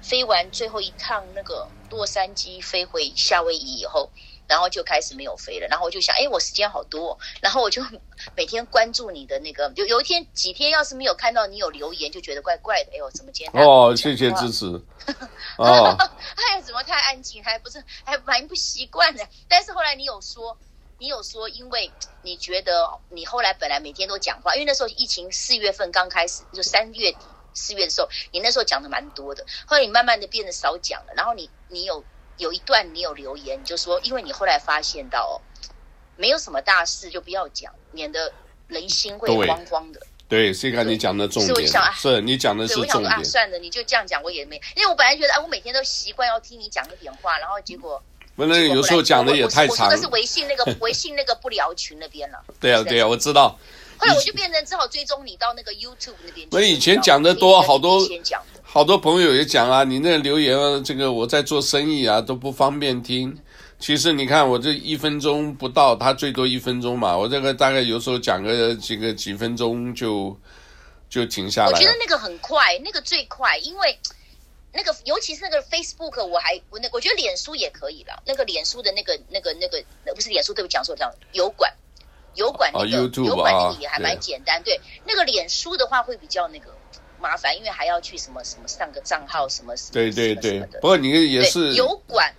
[0.00, 4.10] 飞完最后一趟那个洛杉矶飞回夏威夷以后。
[4.50, 7.80] 然后就开始没有飞了，然后我就想，哎，我时间好多，然后我就
[8.36, 14.66] 每天关注你的那个，有有一天几天要是没有看到你有留言，就觉得怪怪的，哎呦，怎么今天哦，谢谢支持，
[15.56, 15.96] 哦，
[16.34, 20.58] 哎呀，怎么太安静，还不是还蛮不习惯的，但是后来你有说，
[20.98, 21.88] 你有说，因为
[22.22, 27.18] 你觉得你后来本来每天都讲话，因为那时候疫情四月份刚开始，就三月底
[27.54, 29.46] 四月的时候，你那时候讲的蛮多的。
[29.64, 32.02] 后来你慢慢的变得少讲了，然后你你有
[32.40, 35.40] 有一段你有留言，你就说，因为你后来发现到，
[36.16, 38.32] 没有什么大事就不要讲，免得
[38.66, 40.00] 人心会慌慌的。
[40.26, 43.12] 对，这个你讲的重点，是，啊、是你讲的是重点。
[43.12, 48.02] 啊，算了，你就这样讲，我也没，因为我本来觉得，啊，我每天都习惯要听你讲一点话，然后结果。
[48.36, 49.86] 不能有时候讲的也太长。
[49.86, 52.42] 我说的是微信那个 微信那个不聊群那边了。
[52.58, 53.58] 对啊，对啊，我知道。
[53.98, 56.48] 后来我就变成只好追踪你到那个 YouTube 那边。
[56.52, 58.00] 我以前讲的多，好多
[58.72, 63.36] 好多朋友也讲啊，你那留言这个我在做生意啊都不方便听。
[63.80, 70.38] 其实你看我这一分钟不到，他最多一分钟嘛，我这个大概有时候讲个几个几分钟就
[71.08, 71.72] 就停下来。
[71.72, 73.98] 我觉得那个很快，那个最快，因为。
[74.72, 78.22] 那个，尤其是那个 Facebook，我还我那我觉得脸书也可以了。
[78.24, 79.82] 那个脸书的那个那个那个，
[80.14, 81.74] 不是脸书，对不起，讲错了，油管，
[82.36, 84.62] 油管那个油管那个也还蛮简单。
[84.62, 86.72] 对，那个脸书的话会比较那个
[87.20, 89.90] 麻烦，因为还要去什么什么上个账号什么什么。
[89.92, 90.60] 对对对。
[90.80, 92.34] 不过你也是油管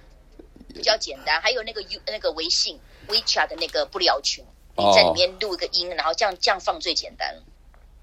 [0.73, 4.43] 比较简单，还有那个 U 那个微信 WeChat 的那个不聊群，
[4.77, 7.35] 你在里面录一个音，然后这样这样放最简单。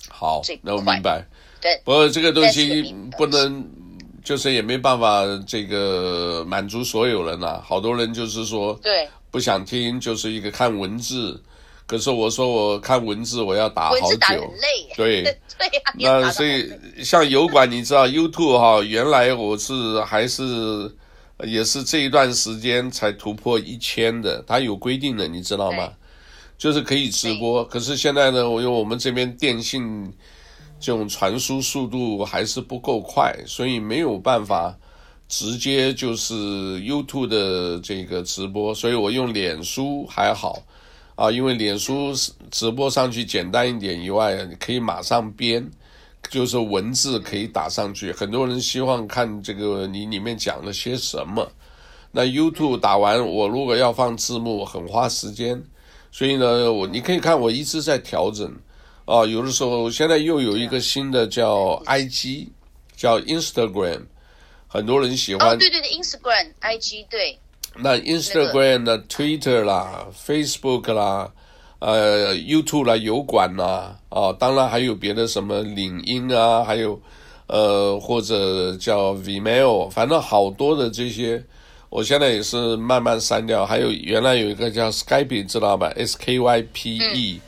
[0.08, 1.24] 好，最那我明白。
[1.60, 3.68] 对，不过这个东西不能。
[4.24, 7.64] 就是也没办法，这个满足所有人呐、啊。
[7.64, 11.42] 好多人就是说，对，不想听，就是一个看文字。
[11.88, 14.46] 可是我说我看文字，我要打好久，文字打很累。
[14.94, 15.22] 对
[15.58, 15.66] 对
[16.04, 16.20] 呀。
[16.20, 16.70] 那所以
[17.02, 20.94] 像油管，你知道 YouTube 哈，原来我是还是
[21.42, 25.90] 也是这一段时间才突破一千的，它有规定的，你知道吗？
[26.56, 27.64] 就是可以直播。
[27.64, 30.12] 可是现在呢，我因为我们这边电信。
[30.80, 34.72] 这种传输速度还是不够快，所以没有办法
[35.28, 36.32] 直接就是
[36.78, 40.62] YouTube 的这个直播，所以我用脸书还好
[41.18, 42.12] 啊，因为脸书
[42.48, 45.68] 直播上去简单一点以外，可以马上编，
[46.30, 48.12] 就是文字可以打上去。
[48.12, 51.50] 很多人希望看这个你里面讲了些什么，
[52.12, 55.60] 那 YouTube 打完，我如果要放字幕，很花时间，
[56.12, 58.54] 所以呢，我你可以看我一直在调整。
[59.04, 62.46] 啊，有的时候现在又有一个新的叫 IG，
[62.94, 64.02] 叫 Instagram，
[64.68, 65.48] 很多人喜欢。
[65.48, 67.36] 哦，对对对，Instagram、IG 对。
[67.80, 71.30] 那 Instagram 的、那个、Twitter 啦、Facebook 啦、
[71.78, 77.00] 呃 YouTube 啦、油管啦，哦，当然还有别的什么领英啊，还有
[77.46, 81.42] 呃或者叫 Vimeo，反正好多的这些，
[81.88, 83.64] 我现在也是慢慢删掉。
[83.64, 87.34] 还有原来有一个叫 Skype，知道吧？S-K-Y-P-E。
[87.34, 87.40] 嗯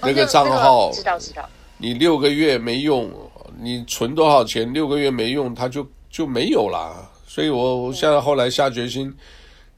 [0.00, 1.44] 那个账号，知道知道。
[1.76, 3.10] 你六个月没用，
[3.60, 4.72] 你存多少钱？
[4.72, 7.10] 六个月没用，它就就没有啦。
[7.26, 9.12] 所以我我现在后来下决心，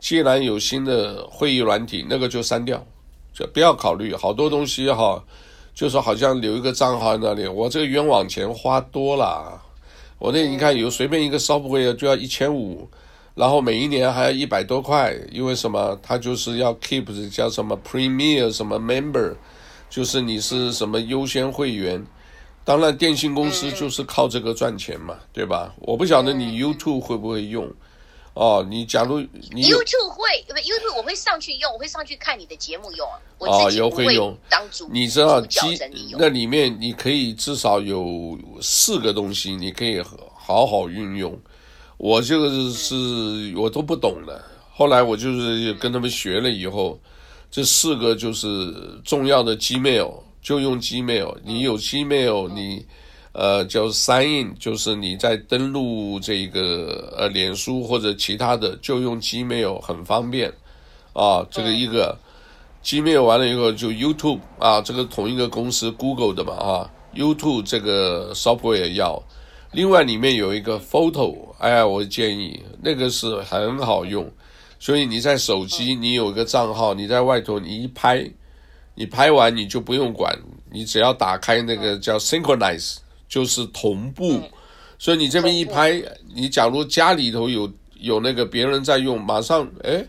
[0.00, 2.84] 既然有新的会议软体，那个就删掉，
[3.32, 4.14] 就不要考虑。
[4.14, 5.22] 好多东西哈，
[5.74, 9.60] 就是好像留一个账号在那里，我这个冤枉钱花多了。
[10.18, 12.88] 我那你看有随便一个 software 就要一千五，
[13.34, 15.98] 然后每一年还要一百多块，因为什么？
[16.02, 19.34] 它就是要 keep 叫什么 premier 什么 member。
[19.88, 22.00] 就是你是什么优先会员，
[22.64, 25.74] 当然电信公司就是靠这个赚钱嘛，嗯、对吧？
[25.80, 27.68] 我不晓得你 YouTube 会不会用，
[28.40, 34.35] 哦，你假如你 YouTube 会，YouTube 我会上去用，我会上去看你的节目用啊，我自己不会用。
[34.48, 35.59] 当主，你知道机
[36.18, 40.00] 那里面你可以至少有四个东西，你可以
[40.35, 41.38] 好好运用。
[41.98, 46.98] 我这个是、嗯、我都不懂的，后来我就是跟他们学了以后。
[47.50, 48.72] 这四个就是
[49.05, 51.37] 重要的 Gmail，就用 Gmail。
[51.44, 52.87] 你有 Gmail，你
[53.32, 60.52] 呃叫 sign in，就是你在登录这个呃脸书或者其他的，就用 Gmail 很方便
[61.12, 61.46] 啊。
[61.50, 62.16] 这个一个
[62.82, 69.22] Gmail 完了以后就 YouTube 啊，这个同一个公司 Google 的嘛啊，YouTube 这个 software 也要。
[69.72, 74.28] 另外里面有一个 Photo，哎呀，我建议那个是很好用。
[74.80, 78.28] 所以你在手机，你有一个账号，你在外头，你一拍，
[78.94, 80.34] 你拍完你就不用管，
[80.72, 82.96] 你只要打开那个叫 synchronize，
[83.30, 84.42] 就是同步。
[84.98, 86.02] 所以你这边一拍，
[86.34, 90.04] 你假如家里头有有那个别人在用，马上哎，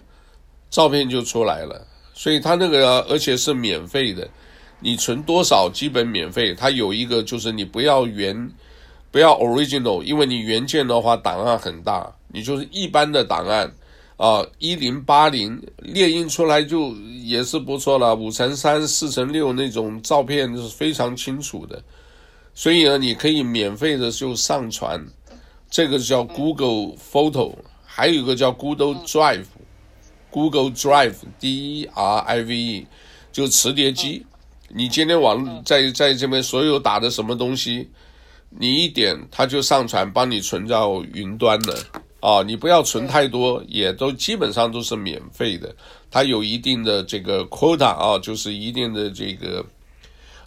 [0.70, 1.88] 照片就出来了。
[2.14, 4.28] 所以它那个而且是免费的，
[4.82, 6.54] 你存多少基本免费。
[6.54, 8.52] 它有一个就是你不要原，
[9.12, 13.72] 不要 original，因为你原件的话档案很大，你就是一般的档案。
[14.18, 16.92] 啊，一零八零列印出来就
[17.24, 21.82] 也是不错了，五乘三、四乘六那种照片是非常清楚的，
[22.54, 25.04] 所以呢，你可以免费的就上传，
[25.70, 32.88] 这个叫 Google Photo，还有一个叫 Google Drive，Google Drive，D R I V E，
[33.32, 34.26] 就磁碟机。
[34.68, 37.90] 你今天网在在这边所有打的什么东西，
[38.50, 41.76] 你一点它就上传，帮你存到云端了。
[42.20, 45.74] 啊，你不要存太多，也都基本上都是免费的。
[46.12, 49.66] 它有一定的这个 quota 啊，就是一定的这个。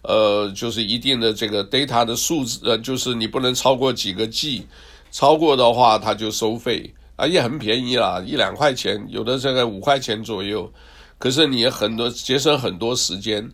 [0.06, 4.66] 呃，就是一定的这个 data 的数字，呃，就是你不能超过几个 G，
[5.10, 10.70] 超过的话它就收费啊，也很便宜啦，一两块钱，有的这个五块钱左右，
[11.16, 13.50] 可是你也很多节省很多时间，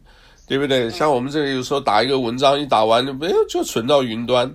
[0.48, 0.90] 对不对？
[0.90, 4.52] 像我们这里有时候打一个文章，一打完就没有，就存到云端，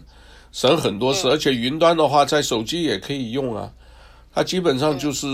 [0.51, 3.71] 省很多事，而且云端的话在手机也可以用啊，
[4.33, 5.27] 它基本上就是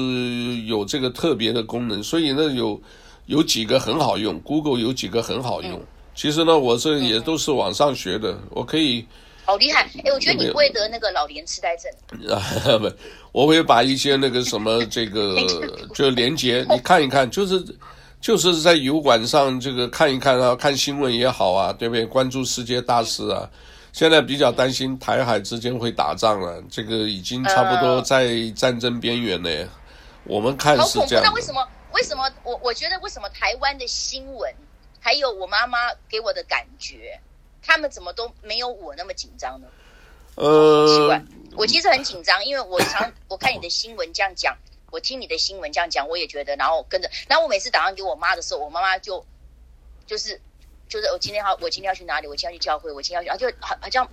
[0.68, 2.80] 有这个特别的功能，所以呢有
[3.26, 5.82] 有几个很好用，Google 有几个很好用。
[6.22, 9.04] 其实呢，我这也都是网上学的，嗯、我可以。
[9.44, 9.90] 好厉害！
[10.06, 11.92] 哎，我觉得你不会得那个老年痴呆症。
[12.32, 12.38] 啊
[12.78, 12.92] 不，
[13.32, 15.36] 我会把一些那个什么这个
[15.96, 17.66] 就连接你看一看，就是
[18.22, 22.06] 就是在油管上这个看一看啊，看新闻也好啊，对不对？
[22.06, 23.50] 关注世界大事啊。
[23.92, 29.50] 现在比较担心台海之间会打仗了，这个已经差不多在战争边缘了。
[29.50, 29.68] 呃、
[30.26, 31.26] 我们看是这样。
[31.26, 31.68] 那为什么？
[31.94, 32.30] 为什么？
[32.44, 34.54] 我我觉得为什么台湾的新闻？
[35.02, 37.20] 还有我妈妈给我的感觉，
[37.62, 39.68] 他们怎么都没有我那么紧张呢？
[40.36, 41.22] 呃，奇怪，
[41.58, 44.58] 我其实很紧张，因为我常 我看你的新闻这样讲，
[44.90, 49.26] 我听你的新闻这样讲，我也觉得，然后跟着，然后我每次打电话给我妈的时候，我妈妈就
[50.06, 50.40] 就是
[50.88, 52.28] 就是我今天好，我今天要去哪里？
[52.28, 54.06] 我今天要去教会，我今天要去，就好好像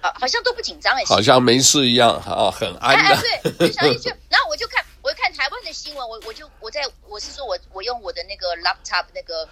[0.00, 3.02] 啊，好像都不紧张哎，好像没事一样啊，很安的。
[3.02, 9.46] 哎哎对， 就想去，然后我就看，我就看台湾的新闻，我我就我在我是说我我用我的那个 laptop 那个。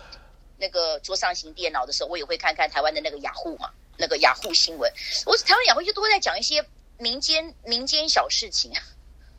[0.58, 4.92] 那个桌上型电脑的时候，我也会看看台湾的那个雅虎嘛，那个雅虎新闻。
[5.24, 6.64] 我台湾雅虎就都在讲一些
[6.98, 8.82] 民间民间小事情啊，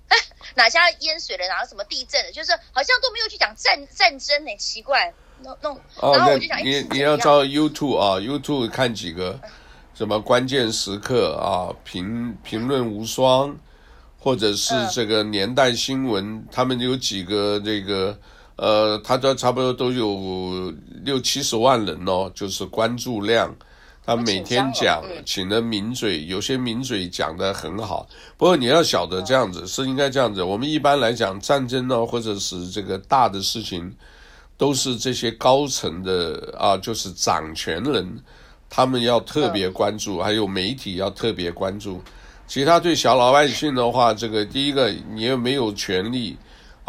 [0.55, 5.13] 哪家淹水了，哪个什么地震了，就是好像都没有去讲战战争呢，奇怪。
[5.41, 5.69] 那那
[6.13, 9.39] 然后我就想，你你要照 YouTube 啊，YouTube 看几个
[9.93, 13.58] 什么关键时刻啊，评评论无双，
[14.17, 18.17] 或者是这个年代新闻，他们有几个这个。
[18.62, 20.74] 呃，他都差不多都有
[21.06, 23.56] 六七十万人哦，就是关注量。
[24.06, 28.06] 他每天讲，请了名嘴，有些名嘴讲的很好。
[28.36, 30.43] 不过你要晓得这样子是应该这样子。
[30.43, 33.95] 我们一般来讲，战争呢，或者是这个大的事情，
[34.58, 38.19] 都是这些高层的啊，就是掌权人，
[38.69, 42.02] 他们要特别关注，还有媒体要特别关注。
[42.45, 46.36] 其他对小老百姓的话，这个第一个你又没有权利。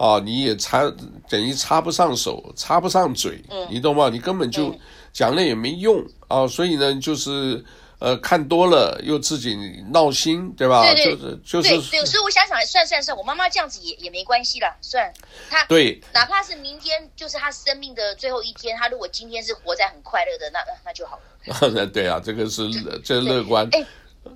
[0.01, 0.91] 啊，你也插
[1.29, 4.09] 等于插不上手，插不上嘴，嗯、你懂吗？
[4.09, 4.75] 你根本就
[5.13, 6.49] 讲了也没用啊！
[6.49, 7.63] 所以呢，就是
[7.99, 9.55] 呃，看多了又自己
[9.93, 10.83] 闹心，对吧？
[10.95, 15.13] 对对就是就是对对，所以我想想，算算算，我妈妈这样子也也没关系了，算
[15.51, 21.87] 她对，哪怕是明天就是她生命的最后一天，她如果今天是活在很快乐的，那那就好了。
[21.93, 22.71] 对啊，这个是
[23.05, 23.69] 这乐观。
[23.73, 23.85] 哎，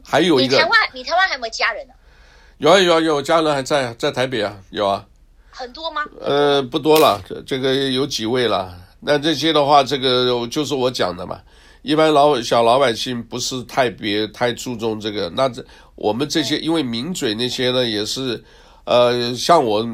[0.05, 1.97] 还有一个，你台湾，你台湾还有没有家人呢、啊？
[2.59, 5.07] 有啊有啊有，家人还在在台北啊，有啊。
[5.57, 6.03] 很多吗？
[6.21, 8.75] 呃，不多了，这这个有几位了。
[8.99, 11.41] 那这些的话，这个就是我讲的嘛。
[11.83, 15.31] 一般老小老百姓不是太别太注重这个。
[15.37, 15.65] 那这
[15.95, 18.43] 我们这些，因为名嘴那些呢，也是，
[18.85, 19.87] 呃，像我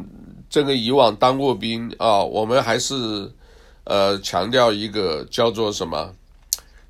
[0.49, 3.31] 这个以往当过兵啊，我们还是
[3.85, 6.11] 呃强调一个叫做什么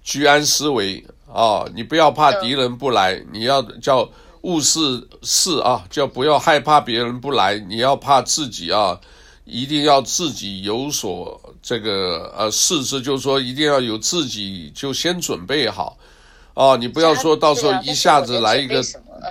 [0.05, 4.09] 居安思危啊，你不要怕敌人不来，你要叫。
[4.43, 8.99] 勿视事啊，就不要害怕别人不来，你要怕自己啊，
[9.45, 15.99] 一定要自己有所这个呃事之，就是说一定要有自己就先准备好
[16.55, 18.83] 啊，你不要说到时候一下子来一个，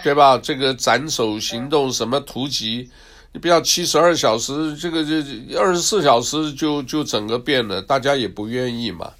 [0.03, 0.37] 对吧？
[0.37, 2.89] 这个斩首行动什么突击，
[3.31, 9.11] 你不要七十二小时，这个这二十四小时就就整个变了，大家也不愿意嘛。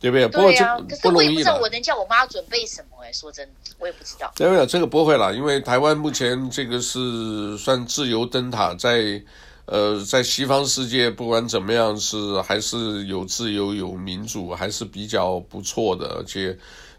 [0.00, 0.28] 对不对？
[0.28, 4.32] 对呀、啊，可是我也不知道我能叫我妈准备什么哎，说真的，我也不知道。
[4.36, 4.66] 对不对？
[4.66, 9.22] 这个不会了，因为台湾目前这个是算自由灯塔，在
[9.66, 16.56] 呃，在西方世界不管怎么样是还是有自由有民主，还是比较不错的，而且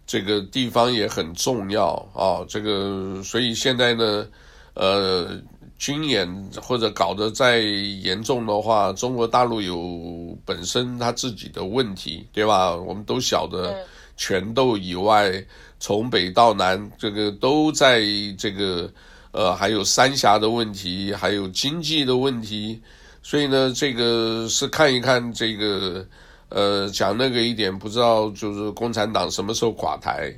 [0.07, 2.43] 这个地方也很重要啊。
[2.49, 4.27] 这个所以现在呢，
[4.73, 5.39] 呃。
[5.77, 12.73] 军演或者搞得再严重的话，中国大陆有本身他自己的问题，对吧？
[12.73, 13.75] 我们都晓得，
[14.15, 15.31] 拳斗以外，
[15.79, 18.01] 从北到南，这个都在
[18.37, 18.89] 这个，
[19.31, 22.81] 呃，还有三峡的问题，还有经济的问题，
[23.21, 26.07] 所以呢，这个是看一看这个，
[26.47, 30.33] 呃，讲那个一点，不知道就是共产党什么时候垮台。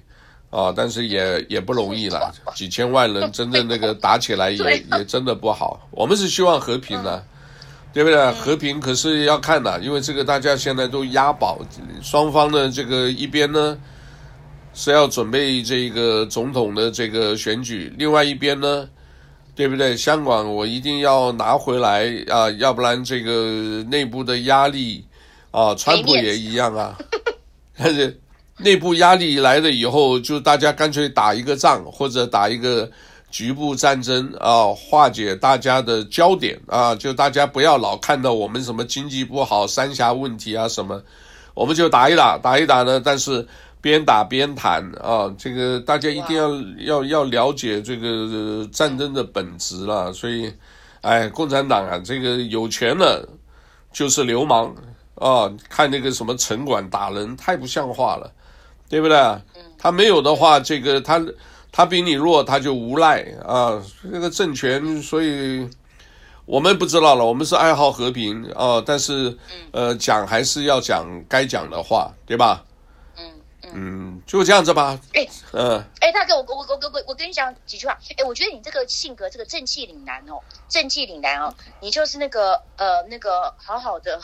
[0.57, 4.57] 啊，但是也也不容易了，几千万人真正那个打起来也
[4.97, 5.87] 也真的不好。
[5.91, 7.23] 我们是希望和平的，
[7.93, 8.31] 对不对？
[8.31, 11.59] 和平可是要看的，因为这个大家现在都押宝，
[12.01, 13.77] 双方的这个一边呢
[14.73, 18.89] 是要准备这个总统的这个选举，另外一边呢，
[19.53, 19.95] 对不对？
[19.95, 25.05] 香港我一定要拿回来啊，要不然这个内部的压力
[25.51, 26.97] 啊，川普也一样啊，
[27.77, 28.19] 但 是
[28.57, 32.89] 内部压力来了以后，就大家干脆打一个仗，或者打一个。
[33.29, 41.03] 局部战争啊，化解大家的焦点啊，就大家不要老看到我们什么经济不好、三峡问题啊什么，
[41.53, 43.01] 我们就打一打，打一打呢。
[43.03, 43.45] 但是
[43.81, 50.11] 边打边谈啊，这个大家一定要要要了解这个战争的本质了。
[50.13, 50.49] 所以，
[51.01, 53.27] 哎，共产党啊，这个有权了
[53.91, 54.73] 就是流氓
[55.15, 58.31] 啊，看那个什么城管打人，太不像话了，
[58.89, 59.17] 对不对？
[59.77, 61.23] 他没有的话，这个他。
[61.69, 63.79] 他比你弱，他就无赖啊！
[64.01, 65.69] 这个政权，所以
[66.43, 67.23] 我们不知道了。
[67.23, 69.37] 我们是爱好和平啊，但是
[69.71, 72.63] 呃，讲还是要讲该讲的话，对吧？
[73.19, 73.31] 嗯
[73.75, 74.99] 嗯，就这样子吧。
[75.13, 77.95] 哎，嗯，哎，大哥，我我我我我跟你讲几句话。
[78.17, 84.19] 哎，我觉得你这个性格，这个正气凛然哦，正气凛然哦，你就是那个呃那个好好的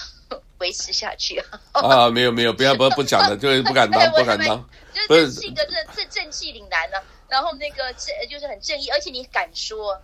[0.63, 1.45] 维持下去啊。
[1.73, 4.63] 啊，没有没有，不要不不讲了，就是不敢 当不敢当，
[5.07, 6.97] 就是性格真的正正气凛然呢。
[7.27, 9.99] 然后那个正就是很正义，而且你敢说，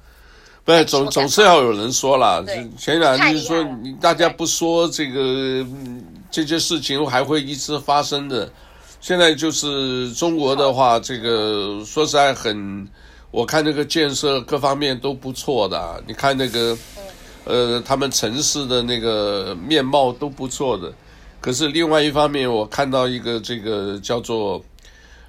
[0.66, 2.44] 不是总总是要有人说了。
[2.78, 5.66] 前两天就是说，你大家不说这个
[6.30, 8.52] 这些事情还会一直发生的。
[9.00, 12.86] 现在就是中国的话，这个说实在很，
[13.32, 16.04] 我看这个建设各方面都不错的。
[16.06, 16.76] 你看那个，
[17.46, 20.94] 呃，他们城市的那个面貌都不错的。
[21.42, 24.64] 可是另外一方面，我看到一个这个叫做。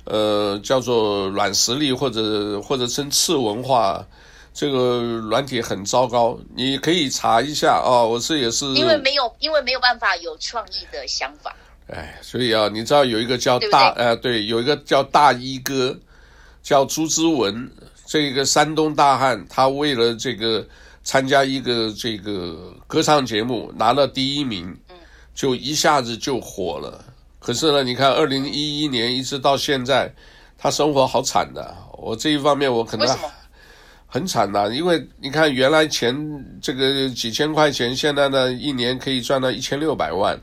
[0.05, 4.05] 呃，叫做软实力或者或者称次文化，
[4.53, 6.37] 这个软体很糟糕。
[6.57, 11.55] 你可以查一下啊、哦，我这也是因为没有，因为没有办法有创意的想法。
[11.87, 15.97] 哎，所以啊，你知道有一个叫大呃，对，有一个叫大衣哥，
[16.61, 17.71] 叫朱之文，
[18.07, 20.67] 这个山东大汉，他为了这个
[21.03, 24.77] 参加一个这个歌唱节目，拿了第一名，
[25.35, 27.05] 就一下子就火了。
[27.39, 30.13] 可是呢，你看，二零一一年一直到现在，
[30.59, 31.75] 他生活好惨的。
[31.99, 33.09] 我这一方面我可能
[34.07, 36.15] 很惨的，因为你看，原来钱
[36.61, 40.39] 这个几千块钱，现在呢一年可以赚到一千六百万。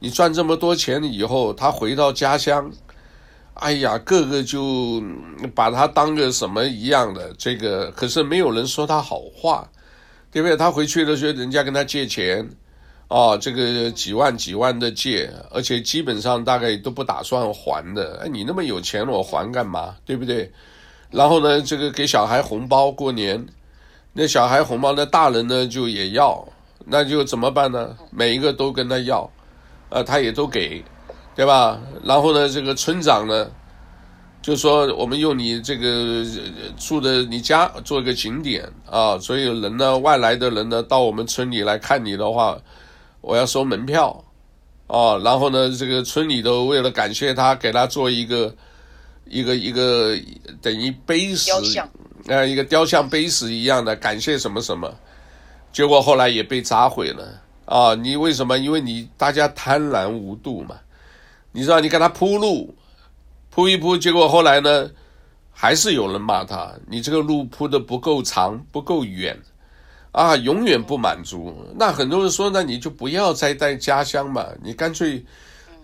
[0.00, 2.70] 你赚这么多钱以后，他回到家乡，
[3.54, 5.02] 哎呀，个个就
[5.54, 7.32] 把他当个什么一样的。
[7.38, 9.68] 这个可是没有人说他好话，
[10.30, 10.56] 对不对？
[10.56, 12.48] 他回去的时候，人家跟他借钱。
[13.08, 18.20] 哦，这个几万几万的借，而且基本上大概都不打算还的。
[18.22, 19.96] 哎，你那么有钱，我还干嘛？
[20.04, 20.52] 对不对？
[21.10, 23.42] 然后呢，这个给小孩红包过年，
[24.12, 26.46] 那小孩红包，那大人呢就也要，
[26.84, 27.96] 那就怎么办呢？
[28.10, 29.30] 每一个都跟他要，
[29.88, 30.84] 呃，他也都给，
[31.34, 31.80] 对吧？
[32.04, 33.50] 然后呢，这个村长呢，
[34.40, 36.24] 就说我们用你这个
[36.76, 42.58] 住的你家做一个景点啊，所以人呢，外来的人呢，到我们村里来看你的话。
[43.20, 44.24] 我要收门票，
[44.86, 48.54] 啊，然后呢，这个村里头为了感谢他，给他做一个
[49.26, 50.16] 一个一个
[50.62, 51.50] 等于碑石，
[52.28, 54.88] 呃，一个雕像碑石一样的感谢什么什么，
[55.72, 57.92] 结果后来也被砸毁了啊！
[57.96, 58.56] 你为什么？
[58.56, 60.76] 因为你大家贪婪无度嘛，
[61.50, 62.72] 你知道，你给他铺路，
[63.58, 64.88] 铺一铺，结果后来呢，
[65.50, 69.36] 还是有人骂他，你这个路铺的不够长，不够远。
[70.12, 71.52] 啊，永远不满足。
[71.76, 75.24] 那很多人说，那你就不要再在家乡嘛，你干脆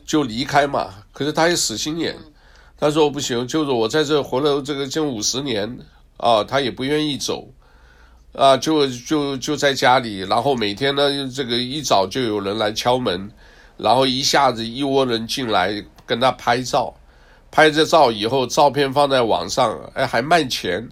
[0.07, 0.95] 就离开嘛。
[1.13, 2.17] 可是他也死心眼，
[2.79, 5.77] 他说不行，就是我在这活了这个近五十年
[6.19, 7.49] 啊，他也不愿意走
[8.35, 13.29] 啊，就就就在家里，然后每天呢，这个一早就有人来敲门，
[13.77, 16.95] 然后一下子一窝人进来跟他拍照，
[17.55, 20.89] 拍着照以后，照片放在网上，哎，还卖钱。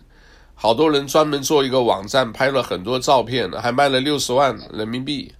[0.55, 5.35] 好多人专门做一个网站，拍了很多照片，还卖了六十万人民币，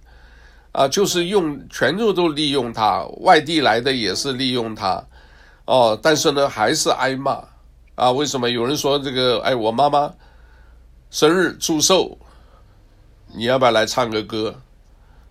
[0.73, 5.01] 啊，就是用全部都利用他，外地来的也是利用他，
[5.63, 7.41] 哦，但是呢，还是挨骂，
[7.95, 8.49] 啊，为什么？
[8.49, 10.11] 有人说这个，哎，我妈妈
[11.09, 12.17] 生日祝寿，
[13.33, 14.53] 你要不要来唱个歌？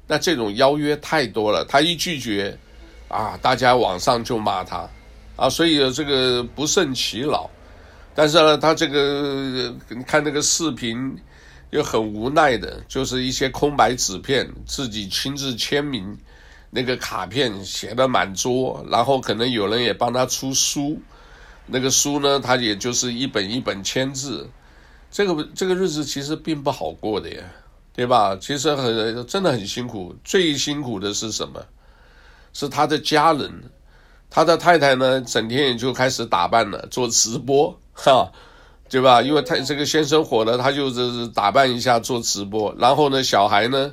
[0.06, 2.58] 那这种邀约太多了，他一拒绝，
[3.08, 4.88] 啊，大家网上就骂他，
[5.42, 7.50] 啊，所以这个不胜其扰。
[8.14, 9.74] 但是呢，他这个
[10.06, 11.16] 看那个视频，
[11.70, 16.16] 又很无奈的，就是一些空白纸片，自己亲自签名，
[16.70, 21.00] 那个卡片写的满桌，然后可能有人也帮他出书，
[21.66, 24.48] 那个书呢，他也就是一本一本签字，
[25.10, 27.42] 这个这个日子其实并不好过的呀，
[27.92, 28.36] 对吧？
[28.40, 31.60] 其实很真的很辛苦，最辛苦的是什么？
[32.52, 33.50] 是他的家人，
[34.34, 38.32] 他的太太呢，整天也就开始打扮了，做直播，哈，
[38.88, 39.20] 对吧？
[39.20, 43.92] 因为他这个先生火了，他就是打扮一下做直播，然后呢，小孩呢，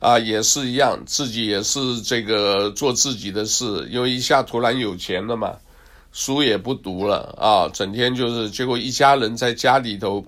[0.00, 5.56] 啊，也是一样，自己也是这个做自己的事，因为一下突然有钱了嘛，
[6.10, 10.24] 书也不读了啊，整天就是，结果一家人在家里头。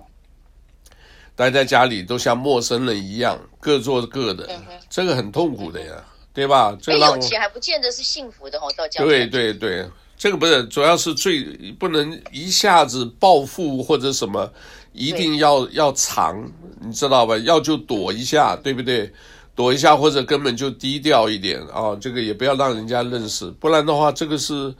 [1.33, 5.93] 待在家里都像陌生人一样，各做各的，嗯、这个很痛苦的呀，
[6.33, 6.77] 对吧？
[6.81, 9.85] 这让有钱还不见得是幸福的哦，到家对对对，
[10.17, 11.43] 这个不是，主要是最
[11.79, 14.51] 不能一下子暴富或者什么，
[14.93, 17.37] 一定要要藏，你知道吧？
[17.39, 19.11] 要就躲一下，对不对？
[19.53, 24.73] 躲一下或者根本就低调一点啊、哦，这个也不要让人家认识，不然的话，这个是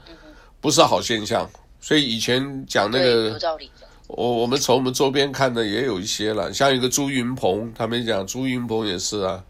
[0.60, 1.48] 不是好现象？
[1.80, 3.70] 所以以前讲那个有道理。
[4.06, 9.42] 我我们从我们周边看的也有一些了，像一个朱云鹏，他们讲朱云鹏也是啊。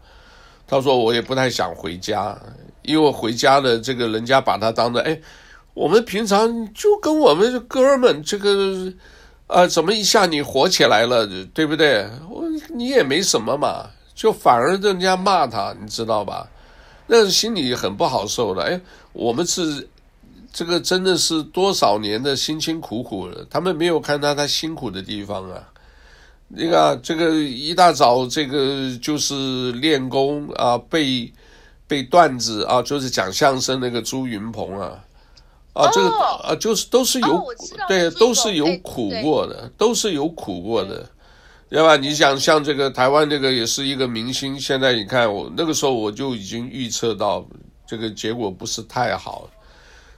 [0.67, 2.37] 他说我也不太想回家，
[2.81, 5.19] 因为回家的，这个人家把他当着哎，
[5.73, 8.93] 我们平常就跟我们哥们这个，
[9.47, 12.07] 啊，怎么一下你火起来了，对不对？
[12.29, 16.47] 我你也没什么嘛，就反而人家骂他，你知道吧？
[17.07, 18.63] 那心里很不好受的。
[18.63, 18.81] 哎，
[19.13, 19.89] 我们是。
[20.55, 25.72] 这个真的是多少年的辛辛苦苦了，他们没有看到他辛苦的地方啊。
[26.55, 31.33] 你看这个一大早，这个就是练功啊，背
[31.87, 35.03] 背段子啊，就是讲相声那个朱云鹏啊，
[35.73, 37.43] 啊，这个啊，就是都是有
[37.87, 41.09] 对，都是有苦过的，都是有苦过的，
[41.69, 41.97] 对吧？
[41.97, 47.43] 你想像这个台湾这个也是一个明星，现在你看我那个时候我就已经预测到
[47.87, 49.49] 这个结果不是太好。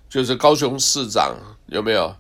[0.10, 1.36] 就是高雄市长
[1.68, 2.14] 有没有？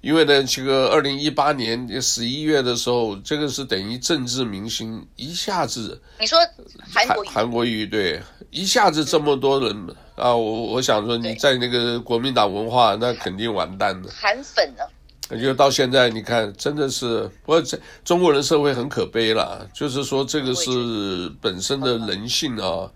[0.00, 6.00] 因为呢，这个二零一八年十一月的时候，这个是等于政治明星一下子。
[6.20, 6.38] 你说
[6.92, 7.24] 韩国？
[7.24, 10.34] 韩国瑜对，一下子这么多人、嗯、啊！
[10.34, 14.08] 我我想说，你在那个国民党文化，那肯定完蛋了。
[14.14, 14.84] 韩粉呢？
[15.36, 22.88] 就到现在，你看，真的是，不过这中国人社会很可悲了，就是说这个是本身的人性啊，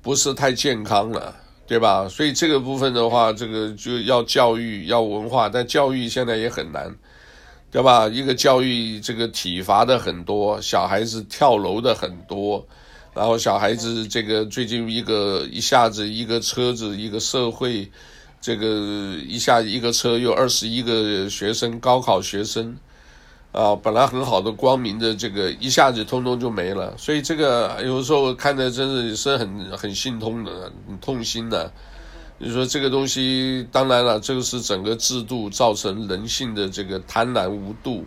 [0.00, 1.34] 不是太健康了。
[1.68, 2.08] 对吧？
[2.08, 6.96] 所以这个部分的话，这个就要教育，要文化，但教育现在也很难，
[7.70, 8.08] 对吧？
[8.08, 12.66] 一个教育这个体罚的很多，小孩子跳楼的很多，
[13.14, 17.86] 然后小孩子这个最近一个一下子一个车子一个社会，
[18.40, 22.74] 这个一下一个车又二十一个学生高考学生。
[23.50, 31.72] 啊，本来很好的光明的这个一下子通通就没了，所以这个有时候看的真的是很很心痛的，很痛心的。
[32.36, 38.04] 你说这个东西，当然了，这个是整个制度造成人性的这个贪婪无度，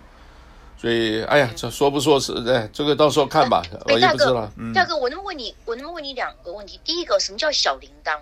[0.77, 4.49] 所以哎呀，这说不说是哎，这个到时候看吧，我也不知道。
[4.57, 6.79] 嗯，大哥，我能问你，我能问你两个问题？
[6.85, 8.17] 第一个，什么叫小铃铛？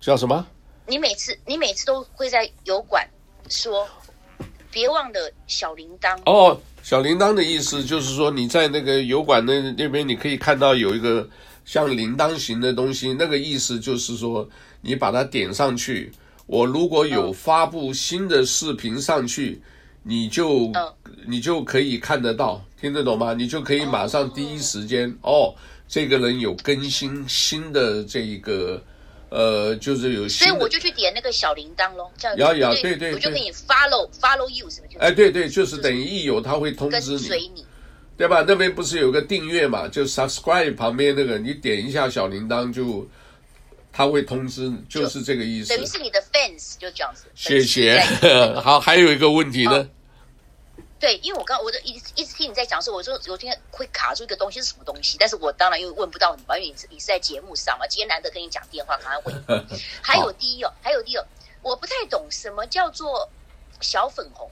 [0.00, 0.46] 叫什么？
[0.86, 3.08] 你每次你每次都会在油管
[3.48, 3.88] 说。
[4.74, 11.26] 别忘了小铃铛哦，小铃铛的意思就是说，你在那个油管那那边，你可以看到有一个
[11.64, 14.46] 像铃铛型的东西，那个意思就是说，
[14.80, 16.10] 你把它点上去，
[16.46, 19.62] 我如果有发布新的视频上去，
[20.02, 20.72] 你就
[21.24, 23.32] 你就可以看得到，听得懂吗？
[23.32, 25.54] 你就可以马上第一时间哦，
[25.86, 28.82] 这个人有更新新的这一个。
[29.34, 34.96] 呃，就是有，所以我就去点那个小铃铛喽，这样摇摇，对对，我就给你 follow follow you 是不是？
[34.98, 37.66] 哎，对对，就是等于一有他会通知你，你
[38.16, 38.44] 对吧？
[38.46, 39.88] 那边不是有个订阅嘛？
[39.88, 43.04] 就 subscribe 旁边那个，你点一下小铃铛就，
[43.92, 45.70] 他会通知，就是这个意思。
[45.70, 47.24] 等于是你的 fans 就这样子。
[47.34, 48.00] 谢谢。
[48.62, 49.88] 好，还有一个问题呢。
[51.04, 59.66] 哦对，因为我刚我就一直一直听你在讲说，我说有天会卡住一个东西是什么东西，但是我当然又问不到你嘛，因为你是你是在节目上嘛，今天难得跟你讲电话，赶快问。
[60.00, 61.26] 还有第一哦，还有第二，
[61.60, 63.28] 我不太懂什么叫做
[63.82, 64.50] 小粉红，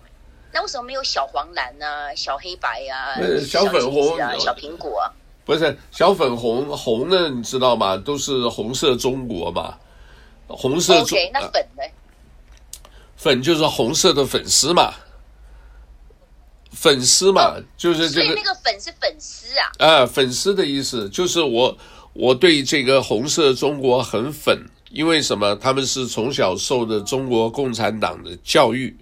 [0.52, 5.08] 那为什么没有小黄蓝啊、小黑白啊、小粉红啊、小苹果啊？
[5.46, 7.30] 不是小粉红红的？
[7.30, 7.96] 你知道吗？
[7.96, 9.78] 都是红色中国嘛，
[10.48, 11.00] 红色。
[11.00, 11.82] OK，那粉呢？
[13.16, 14.92] 粉就是红色的粉丝嘛。
[16.72, 18.26] 粉丝嘛，哦、就是这个。
[18.26, 19.66] 所以那个粉是粉丝啊。
[19.78, 21.76] 啊、呃，粉丝的意思就是我，
[22.14, 24.58] 我对这个红色中国很粉，
[24.90, 25.54] 因为什么？
[25.56, 28.96] 他们是从小受的中国共产党的教育，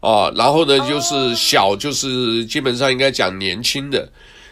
[0.00, 4.08] 啊，然后呢，就是小，就是基本上应该讲年轻的，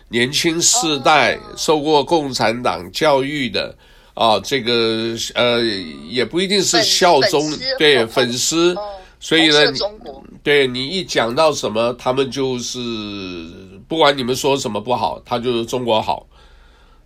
[0.08, 3.76] 年轻世代受过共产党教育的，
[4.14, 5.60] 啊，这个呃，
[6.08, 8.76] 也不一定是效忠，对，粉丝。
[9.24, 9.72] 所以呢，
[10.42, 12.76] 对你一讲到什么，他们就是
[13.86, 16.26] 不管你们说什么不好，他就是中国好，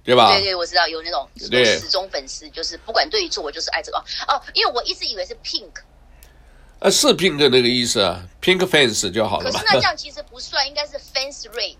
[0.02, 0.32] 对吧？
[0.32, 3.98] 对对，我知道有那种有死忠粉丝，就是不管对与错，我就是爱这个
[4.28, 4.40] 哦。
[4.54, 5.74] 因为我一直以为是 pink，
[6.78, 9.50] 呃，是 pink 那个意思啊，pink fans 就好了。
[9.50, 11.76] 可是那 这样其实不算，应该是 fans red。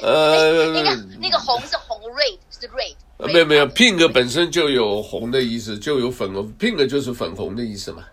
[0.00, 2.94] 呃，那个那个红是红 red 是 red。
[3.26, 8.04] 没有没有，pink 本身就有红的意思，就有粉红，pink 就是粉红的意思嘛。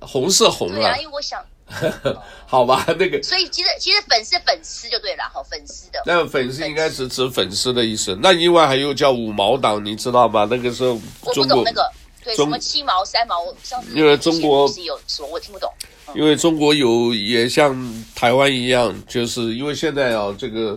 [0.00, 0.74] 红是红了。
[0.76, 1.44] 对啊，因为我想。
[2.46, 6.02] 好吧，那个，所以其实其实粉丝粉丝就对了，好粉丝的。
[6.04, 8.18] 那粉丝应该是指粉丝的意思。
[8.20, 10.48] 那另外还有叫五毛党，你知道吗？
[10.50, 11.00] 那个时候
[11.32, 11.88] 中国我不懂那个，
[12.24, 13.36] 对什么七毛三毛，
[13.94, 15.72] 因为中国是有说，我听不懂。
[16.16, 20.76] 因为中国有也像台湾一样，就是因为现在啊，这个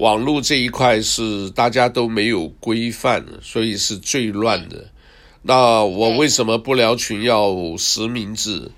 [0.00, 4.84] 网络这一块是大家都没有规范，所以是最乱的。
[5.42, 8.70] 那我为什么不聊群要实名制？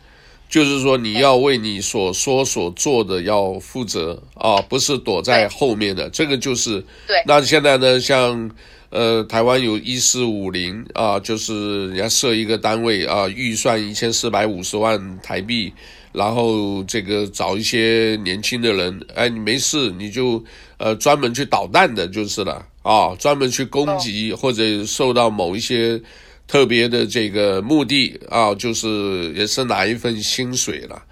[0.46, 6.08] 就是说，你要为你所说所做的要负责啊，不是躲在后面的。
[6.10, 7.20] 这个就是对。
[7.26, 8.48] 那现在呢，像
[8.90, 15.72] 呃，台湾有一四五零啊，就是人家设一个单位啊，预算一千四百五十万台币，
[16.12, 20.44] 然后这个找一些年轻的人，哎，你没事你就
[20.76, 26.00] 呃专门去捣蛋的，就是了啊，专门去攻击或者受到某一些。
[26.46, 31.02] 特别的这个目的啊，就是也是拿一份薪水了。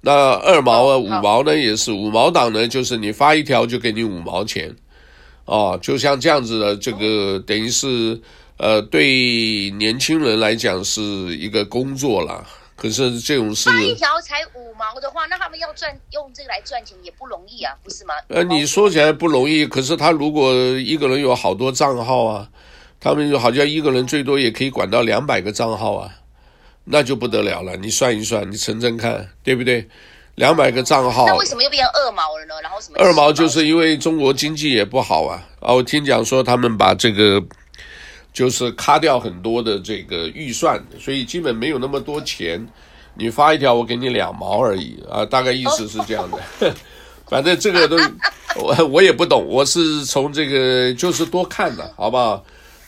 [0.00, 4.74] 那二毛啊，五毛呢，也是五毛党呢，就是你发一条就给你五毛钱，
[5.44, 8.20] 哦，就像这样子的，这个等于是
[8.58, 12.46] 呃，对年轻人来讲是一个工作了。
[12.76, 18.14] 可是这种事，发一条才五毛的话，那他们要赚用这个来赚钱也不容易啊，不是吗？
[18.28, 22.48] 呃，你说起来不容易，可是他如果一个人有好多账号啊。
[23.00, 26.10] 他们就好像一个人最多也可以管到两百个账号啊，
[26.84, 27.76] 那就不得了了。
[27.76, 29.88] 你算一算，你乘乘看，对不对？
[30.36, 32.54] 两百个账号，那为什么又变成二毛了呢？
[32.62, 32.96] 然后什么？
[32.98, 35.42] 二毛就是因为中国经济也不好啊。
[35.60, 37.42] 啊，我听讲说他们把这个
[38.34, 42.66] 就是卡掉很多的这个预算，所以基本没有那么多钱。
[43.18, 46.74] 你发一条，我给你两毛而已啊，大概意思是这样的。
[47.26, 47.96] 反正这个都
[48.56, 52.44] 我我也不懂，我是从这个就是多看的，好不好？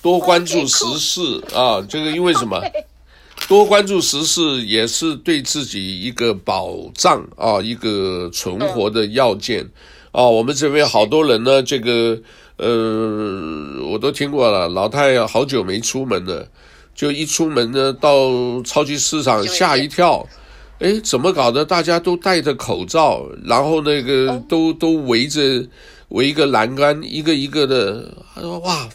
[0.09, 1.21] 多关注时事
[1.55, 2.59] 啊，这个因为什么？
[3.47, 9.69] 多关注时事也是对自己一个保障啊，一个存活的要件
[10.11, 10.23] 啊。
[10.23, 12.19] 我们这边好多人呢，这个
[12.57, 16.49] 呃，我都听过了，老太好久没出门了，
[16.95, 18.31] 就一出门呢，到
[18.65, 20.27] 超级市场吓一跳，
[20.79, 21.63] 哎，怎么搞的？
[21.67, 25.67] 大家都戴着口罩，然后那个都都围着
[26.09, 28.89] 围一个栏杆，一个一个的，他说哇。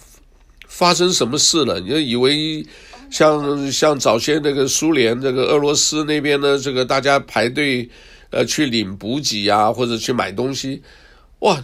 [0.76, 1.80] 发生什么事了？
[1.80, 2.66] 你就以为
[3.12, 7.88] 像像早些那个苏联、这个俄罗斯那边呢这个大家排队，
[8.32, 10.82] 呃，去领补给啊，或者去买东西，
[11.40, 11.64] 哇，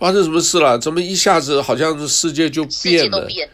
[0.00, 0.76] 发生什么事了？
[0.76, 3.24] 怎么一下子好像世界就变了？
[3.26, 3.48] 变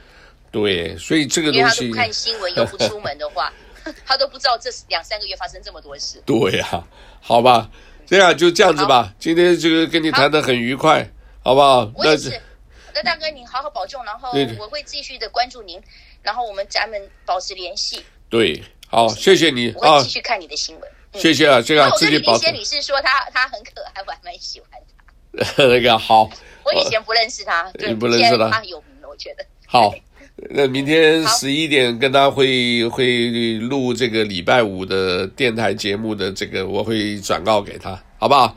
[0.51, 3.53] 对，所以这个东西，因为他都不看新闻又不出门的话，
[4.07, 6.17] 他都不知道这两三个月发生这么多事。
[6.25, 6.89] 对呀、啊，
[7.21, 7.69] 好吧，
[8.07, 9.13] 这样就这样子吧。
[9.19, 11.03] 今天这个跟你谈得很愉快，
[11.43, 11.93] 好，好不好？
[11.97, 12.33] 我也是。
[12.97, 15.79] 那大哥，您好好保重，然后我会继续的关注您，
[16.23, 18.03] 然后我们咱们保持联系。
[18.31, 19.75] 对，好，谢谢你啊！
[19.77, 20.91] 我会继续看你的新闻。
[21.13, 22.33] 谢谢啊，这个自己保。
[22.33, 24.71] 我跟李仙女士说他他很可爱，我还蛮喜欢
[25.37, 25.45] 他。
[25.69, 26.31] 那个好。
[26.65, 28.49] 我以前不认识他，你不认识他？
[28.49, 29.45] 他有名了，我觉得。
[29.67, 29.93] 好，
[30.49, 38.57] 那明天十一点跟他会会录这个礼拜五的电台节目的这个，我会转告给他，好不好？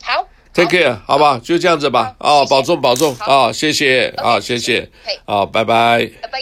[0.00, 0.28] 好。
[0.54, 2.14] Take care，好吧，就这样子吧。
[2.18, 4.90] 啊，保重保重啊，谢谢啊，谢谢。
[5.24, 6.10] 啊，拜拜。
[6.20, 6.38] 拜拜，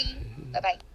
[0.52, 0.89] 拜拜。